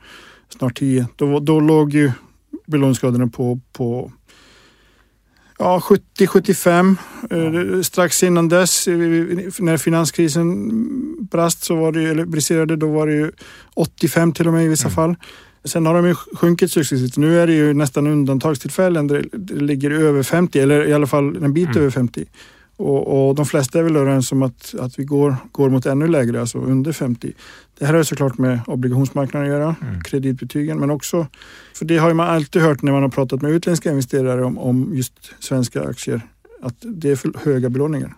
snart 0.49 0.79
tio, 0.79 1.07
då, 1.15 1.39
då 1.39 1.59
låg 1.59 1.93
ju 1.93 2.11
belåningsgraderna 2.65 3.27
på, 3.27 3.59
på 3.73 4.11
ja, 5.57 5.81
70-75. 6.17 6.95
Ja. 7.29 7.37
Eh, 7.37 7.81
strax 7.81 8.23
innan 8.23 8.49
dess, 8.49 8.87
när 9.59 9.77
finanskrisen 9.77 10.69
brast, 11.31 11.63
så 11.63 11.75
var 11.75 11.91
det, 11.91 12.03
eller 12.03 12.25
briserade, 12.25 12.75
då 12.75 12.91
var 12.91 13.07
det 13.07 13.13
ju 13.13 13.31
85 13.73 14.33
till 14.33 14.47
och 14.47 14.53
med 14.53 14.65
i 14.65 14.67
vissa 14.67 14.87
mm. 14.87 14.95
fall. 14.95 15.15
Sen 15.65 15.86
har 15.86 15.93
de 15.93 16.08
ju 16.08 16.15
sjunkit 16.15 16.71
successivt. 16.71 17.17
Nu 17.17 17.39
är 17.39 17.47
det 17.47 17.54
ju 17.54 17.73
nästan 17.73 18.08
undantagstillfällen 18.08 19.08
där 19.08 19.26
det 19.32 19.56
ligger 19.56 19.91
över 19.91 20.23
50 20.23 20.60
eller 20.60 20.88
i 20.88 20.93
alla 20.93 21.08
fall 21.08 21.43
en 21.43 21.54
bit 21.54 21.65
mm. 21.65 21.78
över 21.78 21.89
50. 21.89 22.26
Och, 22.78 23.28
och 23.28 23.36
de 23.36 23.45
flesta 23.45 23.80
är 23.80 23.84
väl 23.84 23.95
överens 23.95 24.32
om 24.32 24.43
att, 24.43 24.76
att 24.80 24.99
vi 24.99 25.04
går, 25.04 25.36
går 25.52 25.69
mot 25.69 25.86
ännu 25.86 26.08
lägre, 26.08 26.39
alltså 26.39 26.58
under 26.58 26.91
50. 26.91 27.34
Det 27.80 27.86
här 27.86 27.93
har 27.93 28.04
såklart 28.04 28.38
med 28.38 28.60
obligationsmarknaden 28.67 29.49
att 29.49 29.58
göra, 29.58 29.76
mm. 29.82 30.02
kreditbetygen, 30.02 30.80
men 30.80 30.89
också, 30.89 31.28
för 31.73 31.86
det 31.86 31.97
har 31.97 32.13
man 32.13 32.28
alltid 32.28 32.62
hört 32.62 32.82
när 32.82 32.91
man 32.91 33.02
har 33.02 33.10
pratat 33.10 33.41
med 33.41 33.52
utländska 33.52 33.89
investerare 33.89 34.43
om, 34.43 34.58
om 34.58 34.91
just 34.93 35.13
svenska 35.39 35.84
aktier, 35.84 36.21
att 36.62 36.76
det 36.80 37.12
är 37.12 37.15
för 37.15 37.32
höga 37.43 37.69
belåningar. 37.69 38.13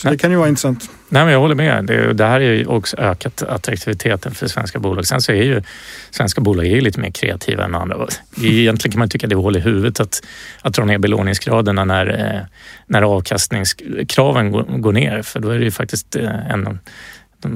Så 0.00 0.10
det 0.10 0.18
kan 0.18 0.30
ju 0.30 0.36
vara 0.36 0.48
intressant. 0.48 0.90
Nej, 1.08 1.24
men 1.24 1.32
jag 1.32 1.40
håller 1.40 1.54
med. 1.54 1.84
Det, 1.84 2.12
det 2.12 2.24
här 2.24 2.40
är 2.40 2.52
ju 2.52 2.66
också 2.66 2.96
ökat 2.96 3.42
attraktiviteten 3.42 4.34
för 4.34 4.46
svenska 4.46 4.78
bolag. 4.78 5.06
Sen 5.06 5.20
så 5.20 5.32
är 5.32 5.42
ju 5.42 5.62
svenska 6.10 6.40
bolag 6.40 6.66
är 6.66 6.80
lite 6.80 7.00
mer 7.00 7.10
kreativa 7.10 7.64
än 7.64 7.74
andra. 7.74 8.06
Egentligen 8.42 8.92
kan 8.92 8.98
man 8.98 9.08
tycka 9.08 9.26
att 9.26 9.28
det 9.28 9.34
är 9.34 9.42
hål 9.42 9.56
i 9.56 9.60
huvudet 9.60 10.00
att, 10.00 10.22
att 10.62 10.74
dra 10.74 10.84
ner 10.84 10.98
belåningsgraderna 10.98 11.84
när, 11.84 12.06
eh, 12.06 12.46
när 12.86 13.02
avkastningskraven 13.02 14.50
går, 14.50 14.62
går 14.62 14.92
ner. 14.92 15.22
För 15.22 15.40
då 15.40 15.48
är 15.50 15.58
det 15.58 15.64
ju 15.64 15.70
faktiskt 15.70 16.16
eh, 16.16 16.50
en 16.50 16.78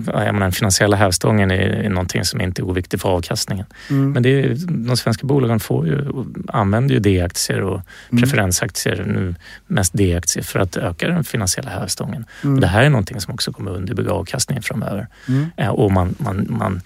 jag 0.06 0.40
den 0.40 0.52
finansiella 0.52 0.96
hävstången 0.96 1.50
är, 1.50 1.88
någonting 1.88 2.24
som 2.24 2.40
inte 2.40 2.62
är 2.62 2.64
oviktigt 2.64 3.02
för 3.02 3.08
avkastningen. 3.08 3.66
Mm. 3.90 4.12
Men 4.12 4.22
det 4.22 4.28
är, 4.28 4.54
de 4.86 4.96
svenska 4.96 5.26
bolagen 5.26 5.60
får 5.60 5.86
ju, 5.86 6.24
använder 6.48 6.94
ju 6.94 7.00
D-aktier 7.00 7.60
och 7.60 7.80
mm. 8.10 8.22
preferensaktier, 8.22 9.04
nu 9.06 9.34
mest 9.66 9.92
D-aktier, 9.92 10.44
för 10.44 10.58
att 10.58 10.76
öka 10.76 11.08
den 11.08 11.24
finansiella 11.24 11.70
hävstången. 11.70 12.24
Mm. 12.42 12.54
Och 12.54 12.60
det 12.60 12.66
här 12.66 12.82
är 12.82 12.90
någonting 12.90 13.20
som 13.20 13.34
också 13.34 13.52
kommer 13.52 13.70
underbygga 13.70 14.12
avkastningen 14.12 14.62
framöver. 14.62 15.06
Mm. 15.28 15.46
Eh, 15.56 15.68
och 15.68 15.92
man, 15.92 16.14
man, 16.18 16.46
man 16.50 16.80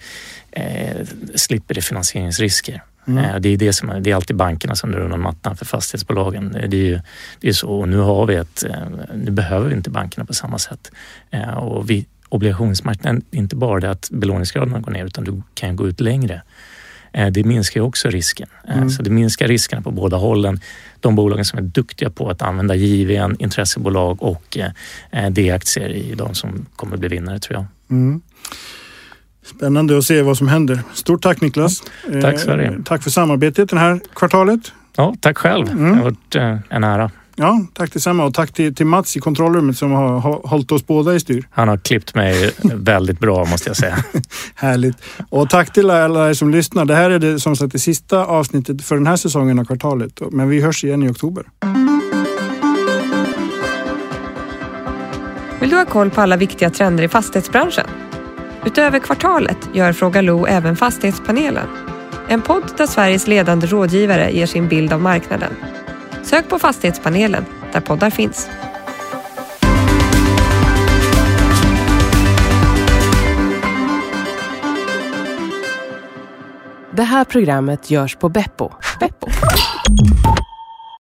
eh, 0.51 1.07
slipper 1.35 1.81
finansieringsrisker. 1.81 2.83
Mm. 3.07 3.25
Eh, 3.25 3.35
det, 3.35 3.49
är 3.49 3.57
det, 3.57 3.73
som, 3.73 4.03
det 4.03 4.11
är 4.11 4.15
alltid 4.15 4.35
bankerna 4.35 4.75
som 4.75 4.91
drar 4.91 4.99
undan 4.99 5.21
mattan 5.21 5.57
för 5.57 5.65
fastighetsbolagen. 5.65 6.51
Det 6.51 6.77
är, 6.77 6.85
ju, 6.85 6.99
det 7.39 7.49
är 7.49 7.53
så 7.53 7.69
och 7.69 7.89
nu 7.89 7.97
har 7.97 8.25
vi 8.25 8.35
ett, 8.35 8.63
eh, 8.63 8.75
nu 9.15 9.31
behöver 9.31 9.67
vi 9.67 9.75
inte 9.75 9.89
bankerna 9.89 10.25
på 10.25 10.33
samma 10.33 10.57
sätt. 10.57 10.91
Och 11.55 11.89
vi 11.89 12.05
obligationsmarknaden, 12.29 13.21
inte 13.31 13.55
bara 13.55 13.79
det 13.79 13.91
att 13.91 14.09
belåningsgraden 14.11 14.81
går 14.81 14.91
ner 14.91 15.05
utan 15.05 15.23
du 15.23 15.41
kan 15.53 15.75
gå 15.75 15.87
ut 15.87 15.99
längre. 15.99 16.41
Eh, 17.13 17.27
det 17.27 17.43
minskar 17.43 17.81
också 17.81 18.09
risken. 18.09 18.47
Eh, 18.67 18.77
mm. 18.77 18.89
Så 18.89 19.03
det 19.03 19.09
minskar 19.09 19.47
riskerna 19.47 19.81
på 19.81 19.91
båda 19.91 20.17
hållen. 20.17 20.59
De 20.99 21.15
bolagen 21.15 21.45
som 21.45 21.59
är 21.59 21.63
duktiga 21.63 22.09
på 22.09 22.29
att 22.29 22.41
använda 22.41 22.75
JVN, 22.75 23.35
intressebolag 23.39 24.23
och 24.23 24.57
eh, 25.11 25.29
D-aktier 25.29 25.89
är 25.89 26.15
de 26.15 26.35
som 26.35 26.65
kommer 26.75 26.97
bli 26.97 27.09
vinnare 27.09 27.39
tror 27.39 27.57
jag. 27.59 27.65
Mm. 27.97 28.21
Spännande 29.45 29.97
att 29.97 30.03
se 30.03 30.21
vad 30.21 30.37
som 30.37 30.47
händer. 30.47 30.79
Stort 30.93 31.21
tack 31.21 31.41
Niklas. 31.41 31.83
Ja, 32.11 32.21
tack 32.21 32.39
Sverige. 32.39 32.81
Tack 32.85 33.03
för 33.03 33.09
samarbetet 33.09 33.69
det 33.69 33.79
här 33.79 33.99
kvartalet. 34.13 34.71
Ja, 34.95 35.15
tack 35.19 35.37
själv. 35.37 35.69
Mm. 35.69 35.89
Det 35.89 35.95
har 35.95 36.03
varit 36.03 36.65
en 36.69 36.83
ära. 36.83 37.11
Ja, 37.41 37.65
tack 37.73 37.93
detsamma 37.93 38.25
och 38.25 38.33
tack 38.33 38.51
till, 38.51 38.75
till 38.75 38.85
Mats 38.85 39.17
i 39.17 39.19
kontrollrummet 39.19 39.77
som 39.77 39.91
har, 39.91 40.19
har 40.19 40.41
hållit 40.43 40.71
oss 40.71 40.87
båda 40.87 41.15
i 41.15 41.19
styr. 41.19 41.47
Han 41.51 41.67
har 41.67 41.77
klippt 41.77 42.15
mig 42.15 42.51
väldigt 42.63 43.19
bra 43.19 43.45
måste 43.45 43.69
jag 43.69 43.77
säga. 43.77 43.97
Härligt. 44.55 44.95
Och 45.29 45.49
tack 45.49 45.73
till 45.73 45.89
alla 45.89 46.29
er 46.29 46.33
som 46.33 46.49
lyssnar. 46.49 46.85
Det 46.85 46.95
här 46.95 47.09
är 47.09 47.19
det, 47.19 47.39
som 47.39 47.55
sagt 47.55 47.71
det 47.71 47.79
sista 47.79 48.25
avsnittet 48.25 48.83
för 48.83 48.95
den 48.95 49.07
här 49.07 49.15
säsongen 49.15 49.59
av 49.59 49.65
kvartalet. 49.65 50.21
Men 50.31 50.49
vi 50.49 50.61
hörs 50.61 50.83
igen 50.83 51.03
i 51.03 51.09
oktober. 51.09 51.45
Vill 55.59 55.69
du 55.69 55.75
ha 55.75 55.85
koll 55.85 56.09
på 56.09 56.21
alla 56.21 56.37
viktiga 56.37 56.69
trender 56.69 57.03
i 57.03 57.07
fastighetsbranschen? 57.07 57.87
Utöver 58.65 58.99
kvartalet 58.99 59.69
gör 59.73 59.93
Fråga 59.93 60.21
Lo 60.21 60.45
även 60.45 60.75
Fastighetspanelen. 60.75 61.67
En 62.29 62.41
podd 62.41 62.71
där 62.77 62.87
Sveriges 62.87 63.27
ledande 63.27 63.67
rådgivare 63.67 64.31
ger 64.31 64.45
sin 64.45 64.67
bild 64.67 64.93
av 64.93 65.01
marknaden. 65.01 65.51
Sök 66.29 66.49
på 66.49 66.59
Fastighetspanelen 66.59 67.45
där 67.73 67.79
poddar 67.79 68.09
finns. 68.09 68.49
Det 76.91 77.03
här 77.03 77.23
programmet 77.23 77.91
görs 77.91 78.15
på 78.15 78.29
Beppo. 78.29 78.71
Beppo. 78.99 79.27